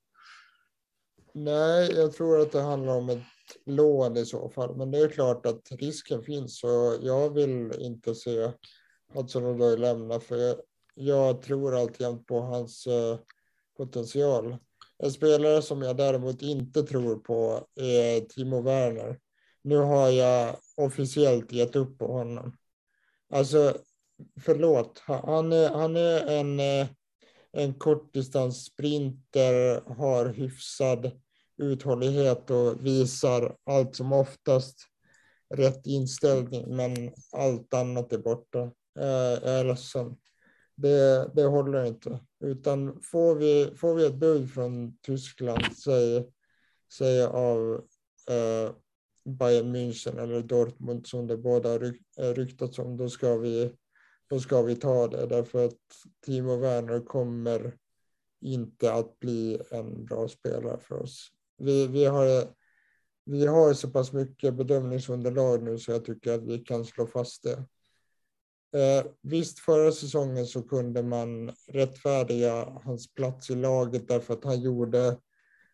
[1.32, 3.22] Nej, jag tror att det handlar om ett
[3.66, 4.76] lån i så fall.
[4.76, 8.53] Men det är klart att risken finns och jag vill inte se
[9.14, 10.57] Hudson Odoi lämna för jag,
[10.95, 13.18] jag tror alltjämt på hans eh,
[13.76, 14.57] potential.
[14.99, 19.18] En spelare som jag däremot inte tror på är Timo Werner.
[19.62, 22.57] Nu har jag officiellt gett upp på honom.
[23.30, 23.76] Alltså,
[24.40, 26.86] förlåt, han är, han är en, eh,
[27.52, 31.10] en kortdistanssprinter, har hyfsad
[31.58, 34.78] uthållighet och visar allt som oftast
[35.54, 38.60] rätt inställning, men allt annat är borta.
[38.98, 40.16] Eh, jag är ledsen.
[40.74, 42.20] Det, det håller inte.
[42.40, 46.26] Utan får vi, får vi ett bud från Tyskland, säg,
[46.92, 47.74] säg av
[48.30, 48.72] eh,
[49.24, 53.72] Bayern München eller Dortmund som det båda eh, ryktats om, då ska, vi,
[54.27, 55.27] då ska vi ta det.
[55.27, 55.79] Därför att
[56.27, 57.77] Timo Werner kommer
[58.41, 61.31] inte att bli en bra spelare för oss.
[61.59, 62.49] Vi, vi, har,
[63.24, 67.43] vi har så pass mycket bedömningsunderlag nu så jag tycker att vi kan slå fast
[67.43, 67.64] det.
[68.81, 74.61] Eh, visst, förra säsongen så kunde man rättfärdiga hans plats i laget därför att han
[74.61, 75.16] gjorde,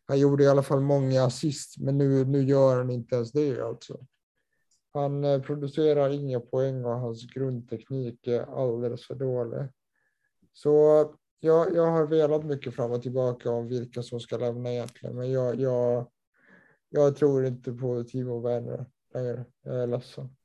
[0.07, 3.61] han gjorde i alla fall många assist, men nu, nu gör han inte ens det
[3.61, 4.07] alltså.
[4.93, 9.69] Han eh, producerar inga poäng och hans grundteknik är alldeles för dålig.
[10.53, 10.71] Så
[11.41, 15.33] jag, jag har velat mycket fram och tillbaka om vilka som ska lämna egentligen, men
[15.33, 16.11] jag, jag,
[16.89, 19.45] jag tror inte på Timo Werner längre.
[19.63, 20.37] Jag är ledsen.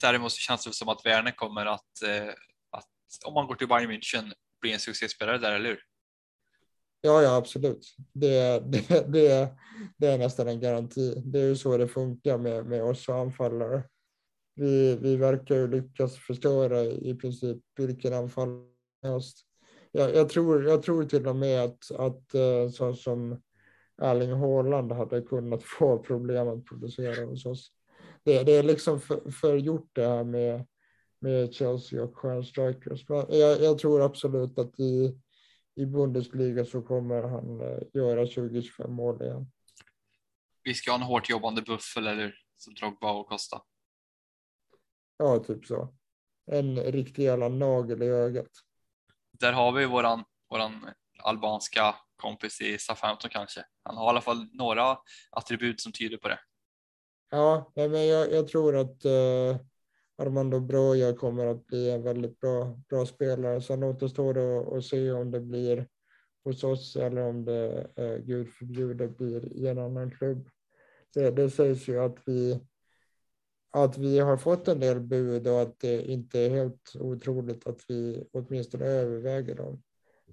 [0.00, 2.28] Däremot så känns det som att Werner kommer att, eh,
[2.70, 2.88] att
[3.26, 5.82] om man går till Bayern München, bli en succéspelare där, eller hur?
[7.00, 7.86] Ja, ja, absolut.
[8.12, 9.48] Det, det, det,
[9.96, 11.22] det är nästan en garanti.
[11.24, 13.82] Det är ju så det funkar med, med oss anfallare.
[14.54, 18.48] Vi, vi verkar ju lyckas förstöra i princip vilken anfall
[19.02, 19.38] helst.
[19.92, 23.42] Jag, jag, tror, jag tror till och med att, att eh, så som
[24.02, 27.72] Erling Haaland hade kunnat få problem att producera hos oss
[28.28, 30.66] det, det är liksom för, förgjort det här med,
[31.20, 33.08] med Chelsea och stjärnstrikers.
[33.08, 35.18] Men jag, jag tror absolut att i,
[35.78, 39.52] i Bundesliga så kommer han eh, göra 20-25 mål igen.
[40.62, 43.62] Vi ska ha en hårt jobbande buffel eller som Drogba och Costa.
[45.16, 45.94] Ja, typ så.
[46.50, 48.50] En riktig jävla nagel i ögat.
[49.32, 50.86] Där har vi våran, våran
[51.18, 53.64] albanska kompis i Southampton kanske.
[53.82, 54.98] Han har i alla fall några
[55.30, 56.38] attribut som tyder på det.
[57.30, 59.56] Ja, men jag, jag tror att uh,
[60.18, 63.60] Armando Broja kommer att bli en väldigt bra, bra spelare.
[63.60, 65.86] Sen återstår det att se om det blir
[66.44, 70.48] hos oss eller om det, eh, gud förbjude, blir i en annan klubb.
[71.14, 72.60] Det, det sägs ju att vi,
[73.70, 77.84] att vi har fått en del bud och att det inte är helt otroligt att
[77.88, 79.82] vi åtminstone överväger dem.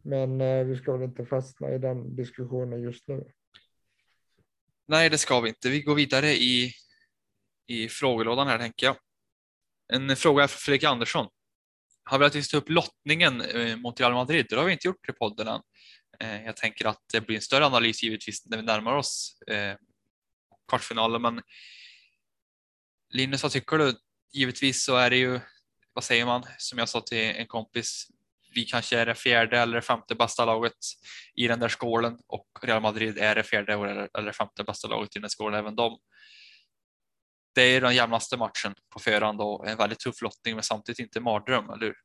[0.01, 3.31] Men eh, vi ska väl inte fastna i den diskussionen just nu.
[4.87, 5.69] Nej, det ska vi inte.
[5.69, 6.71] Vi går vidare i
[7.67, 8.95] i frågelådan här tänker jag.
[9.93, 11.27] En fråga från Fredrik Andersson.
[12.03, 14.45] Har vi att ta upp lottningen eh, mot Real Madrid?
[14.49, 15.61] Det har vi inte gjort i podden än.
[16.19, 19.75] Eh, jag tänker att det blir en större analys givetvis när vi närmar oss eh,
[20.69, 21.41] kvartsfinalen, men
[23.09, 23.93] Linus, vad tycker du?
[24.33, 25.39] Givetvis så är det ju,
[25.93, 28.07] vad säger man, som jag sa till en kompis,
[28.55, 30.77] vi kanske är det fjärde eller femte bästa laget
[31.35, 33.73] i den där skålen och Real Madrid är det fjärde
[34.17, 35.97] eller femte bästa laget i den skålen, även de
[37.55, 41.19] det är den jämnaste matchen på förhand och en väldigt tuff lottning, men samtidigt inte
[41.19, 41.95] mardröm, eller hur?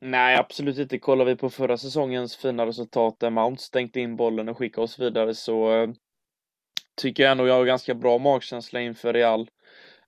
[0.00, 0.98] Nej, absolut inte.
[0.98, 4.98] Kollar vi på förra säsongens fina resultat där Mount stängde in bollen och skickade oss
[4.98, 5.90] vidare så eh,
[7.00, 9.50] tycker jag ändå jag har ganska bra magkänsla inför Real.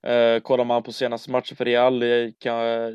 [0.03, 2.35] Eh, kollar man på senaste matchen för Real i,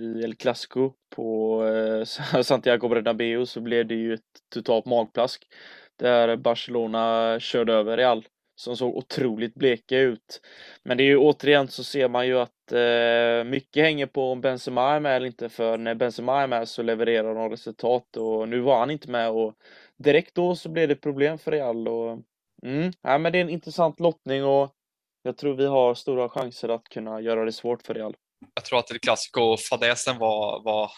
[0.01, 2.05] i El Clasico på eh,
[2.43, 4.21] Santiago Bernabéu så blev det ju ett
[4.55, 5.47] totalt magplask
[5.99, 8.25] där Barcelona körde över Real
[8.61, 10.41] som såg otroligt bleka ut.
[10.83, 14.41] Men det är ju återigen så ser man ju att eh, mycket hänger på om
[14.41, 18.17] Benzema är med eller inte, för när Benzema är med så levererar de resultat.
[18.17, 19.55] Och nu var han inte med och
[19.97, 21.89] direkt då så blev det problem för Real.
[21.89, 22.19] Och
[22.63, 24.45] mm, ja, men det är en intressant lottning.
[24.45, 24.71] Och
[25.23, 28.17] jag tror vi har stora chanser att kunna göra det svårt för Real.
[28.55, 30.91] Jag tror att det klassiska och fadäsen var, var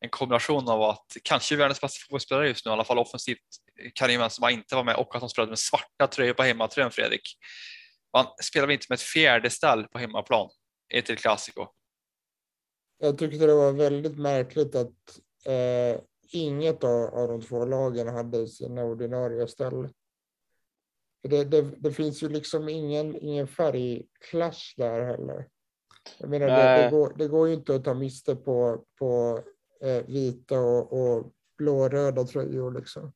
[0.00, 3.38] en kombination av att kanske världens bästa fotbollsspelare just nu, i alla fall offensivt,
[3.94, 7.38] Karim Benzema inte var med och att de spelade med svarta tröjor på hemmatröjan, Fredrik.
[8.12, 10.50] Man spelar inte med ett fjärde ställ på hemmaplan
[10.94, 11.66] i ett Clasico.
[12.98, 16.00] Jag tyckte det var väldigt märkligt att eh,
[16.32, 19.88] inget av, av de två lagen hade sina ordinarie ställ.
[21.22, 25.48] Det, det, det, finns ju liksom ingen, ingen färgklash där heller.
[26.18, 29.40] Jag menar, det, det, går, det går ju inte att ta miste på, på
[29.82, 33.12] eh, vita och, och blå-röda tröjor liksom.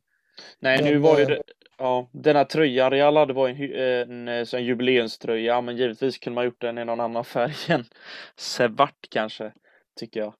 [0.58, 1.42] Nej, Men, nu var ju det,
[1.78, 6.34] ja, den här tröjan Real hade var en, en, en, en jubileumströja, men givetvis kunde
[6.34, 7.84] man gjort den i någon annan färg än
[8.36, 9.52] svart kanske,
[10.00, 10.34] tycker jag.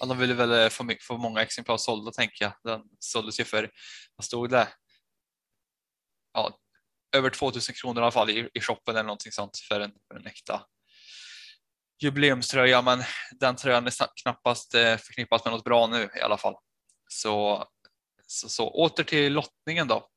[0.00, 2.52] Ja, de ville väl få, få många exemplar sålda tänker jag.
[2.64, 3.70] Den såldes ju för,
[4.16, 4.68] vad stod det?
[6.32, 6.58] Ja,
[7.16, 10.18] över 2000 kronor i alla fall i, i shoppen eller någonting sånt för en, för
[10.20, 10.62] en äkta
[12.02, 12.82] jubileumströja.
[12.82, 13.02] Men
[13.40, 16.54] den tröjan är knappast eh, förknippas med något bra nu i alla fall.
[17.08, 17.64] Så,
[18.30, 20.08] så, så åter till lottningen då.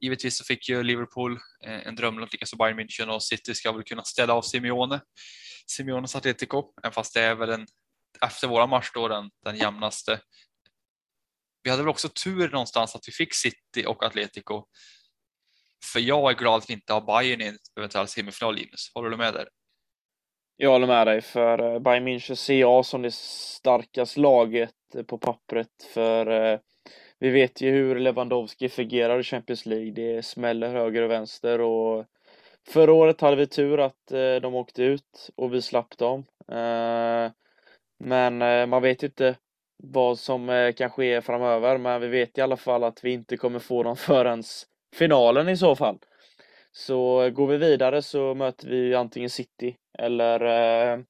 [0.00, 1.32] Givetvis så fick ju Liverpool
[1.64, 5.00] eh, en drömlott, likaså alltså Bayern München och City ska väl kunna ställa av Simeone.
[5.66, 7.66] Simeones Atletico, även fast det är väl en
[8.22, 10.20] efter våra match då den, den jämnaste.
[11.62, 14.66] Vi hade väl också tur någonstans att vi fick City och Atletico.
[15.92, 18.90] För jag är glad att vi inte har Bayern i en eventuell semifinal, Linus.
[18.94, 19.48] Håller du med där?
[20.56, 24.74] Jag håller med dig, för eh, Bayern München ser jag som det starkaste laget
[25.06, 25.68] på pappret.
[25.94, 26.58] För eh,
[27.18, 29.90] vi vet ju hur Lewandowski fungerar i Champions League.
[29.90, 32.06] Det smäller höger och vänster och
[32.68, 36.24] förra året hade vi tur att eh, de åkte ut och vi slapp dem.
[36.48, 37.32] Eh,
[37.98, 39.36] men eh, man vet ju inte
[39.82, 43.58] vad som kan ske framöver, men vi vet i alla fall att vi inte kommer
[43.58, 44.42] få dem förrän
[44.94, 45.98] finalen i så fall.
[46.72, 51.04] Så går vi vidare så möter vi antingen City eller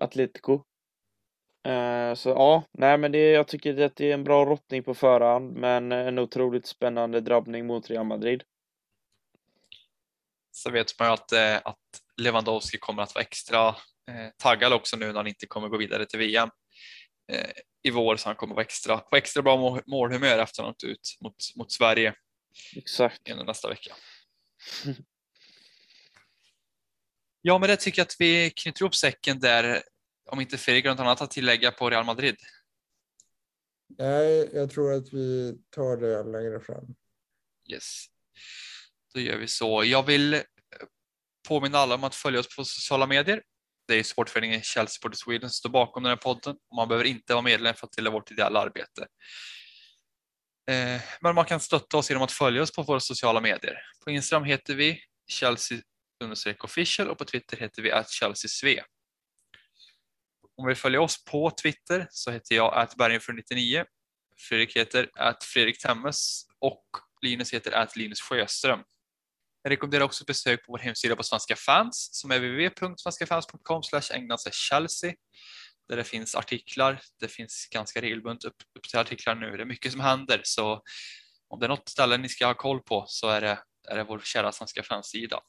[0.00, 0.62] Atletico.
[1.64, 4.94] Eh, så ja, nej men det, jag tycker att det är en bra rottning på
[4.94, 8.42] förhand, men en otroligt spännande drabbning mot Real Madrid.
[10.50, 11.78] Så vet man ju att, eh, att
[12.16, 16.06] Lewandowski kommer att vara extra eh, taggad också nu när han inte kommer gå vidare
[16.06, 16.48] till VM
[17.82, 20.84] i vår så han kommer vara extra, på extra bra målhumör efter att han åkt
[20.84, 22.14] ut mot, mot Sverige
[22.76, 23.28] Exakt.
[23.28, 23.94] igen nästa vecka.
[27.44, 29.82] Ja, men det tycker jag att vi knyter ihop säcken där.
[30.32, 32.36] Om inte Fredrik har något annat att tillägga på Real Madrid.
[33.98, 36.94] Nej, jag tror att vi tar det längre fram.
[37.72, 38.04] Yes,
[39.14, 39.84] då gör vi så.
[39.84, 40.42] Jag vill
[41.48, 43.42] påminna alla om att följa oss på sociala medier.
[43.88, 47.04] Det är sportföreningen Chelsea Sport Sweden som står bakom den här podden och man behöver
[47.04, 49.06] inte vara medlem för att till vårt ideella arbete.
[50.70, 53.78] Eh, men man kan stötta oss genom att följa oss på våra sociala medier.
[54.04, 55.78] På Instagram heter vi Chelsea
[56.60, 58.48] official och på Twitter heter vi Chelsea
[60.62, 63.84] om vi följer oss på Twitter så heter jag atbergenför99.
[64.48, 66.84] Fredrik heter att Fredrik Temmes och
[67.22, 68.80] Linus heter att Linus Sjöström.
[69.62, 73.82] Jag rekommenderar också besök på vår hemsida på Svenska fans som är www.svenskafans.com
[74.52, 75.14] Chelsea
[75.88, 77.00] där det finns artiklar.
[77.20, 79.56] Det finns ganska regelbundet upp, upp till artiklar nu.
[79.56, 80.82] Det är mycket som händer så
[81.48, 83.58] om det är något ställe ni ska ha koll på så är det,
[83.88, 85.40] är det vår kära Svenska fans-sida.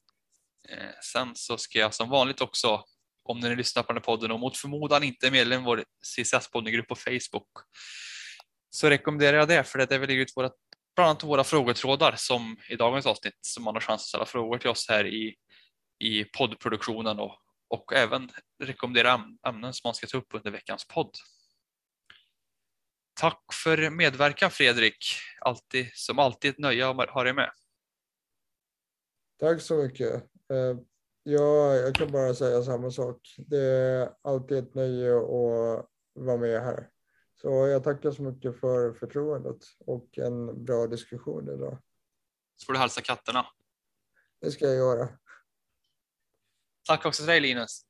[0.70, 2.84] Eh, sen så ska jag som vanligt också
[3.24, 5.84] om ni lyssnar på den här podden och mot förmodan inte är medlem i vår
[6.02, 7.50] CSS-poddgrupp på Facebook
[8.70, 10.50] så rekommenderar jag det för det är väl ut våra
[10.96, 14.58] bland annat våra frågetrådar som i dagens avsnitt som man har chans att ställa frågor
[14.58, 15.36] till oss här i,
[16.00, 18.30] i poddproduktionen och, och även
[18.64, 21.12] rekommendera ämnen som man ska ta upp under veckans podd.
[23.20, 25.06] Tack för medverkan Fredrik.
[25.42, 27.52] Alltid, som alltid ett nöje att ha dig med.
[29.40, 30.14] Tack så mycket.
[30.14, 30.78] Eh,
[31.26, 33.36] Eh, ja, jag kan bara säga samma sak.
[33.38, 36.90] Det är alltid ett nöje att vara med här.
[37.42, 41.78] Så jag tackar så mycket för förtroendet och en bra diskussion idag.
[42.56, 43.46] Så får du hälsa katterna.
[44.42, 45.10] Det ska jag göra.
[46.88, 47.82] Tack också till dig Linus.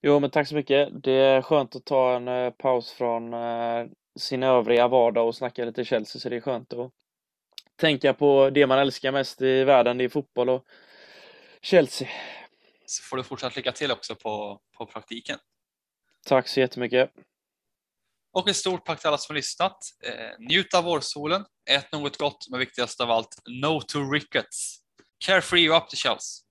[0.00, 1.02] Jo, men tack så mycket.
[1.02, 3.88] Det är skönt att ta en uh, paus från uh,
[4.18, 6.92] sin övriga vardag och snacka lite Chelsea, så det är skönt att
[7.76, 10.66] tänka på det man älskar mest i världen, det är fotboll och
[11.64, 12.08] Chelsea.
[12.86, 15.38] Så får du fortsatt lycka till också på, på praktiken.
[16.26, 17.10] Tack så jättemycket.
[18.32, 19.78] Och ett stort tack till alla som lyssnat.
[20.04, 24.80] Eh, njut av vårsolen, ät något gott, men viktigast av allt, no to rickets.
[25.26, 26.43] Carefree och up to Chelsea.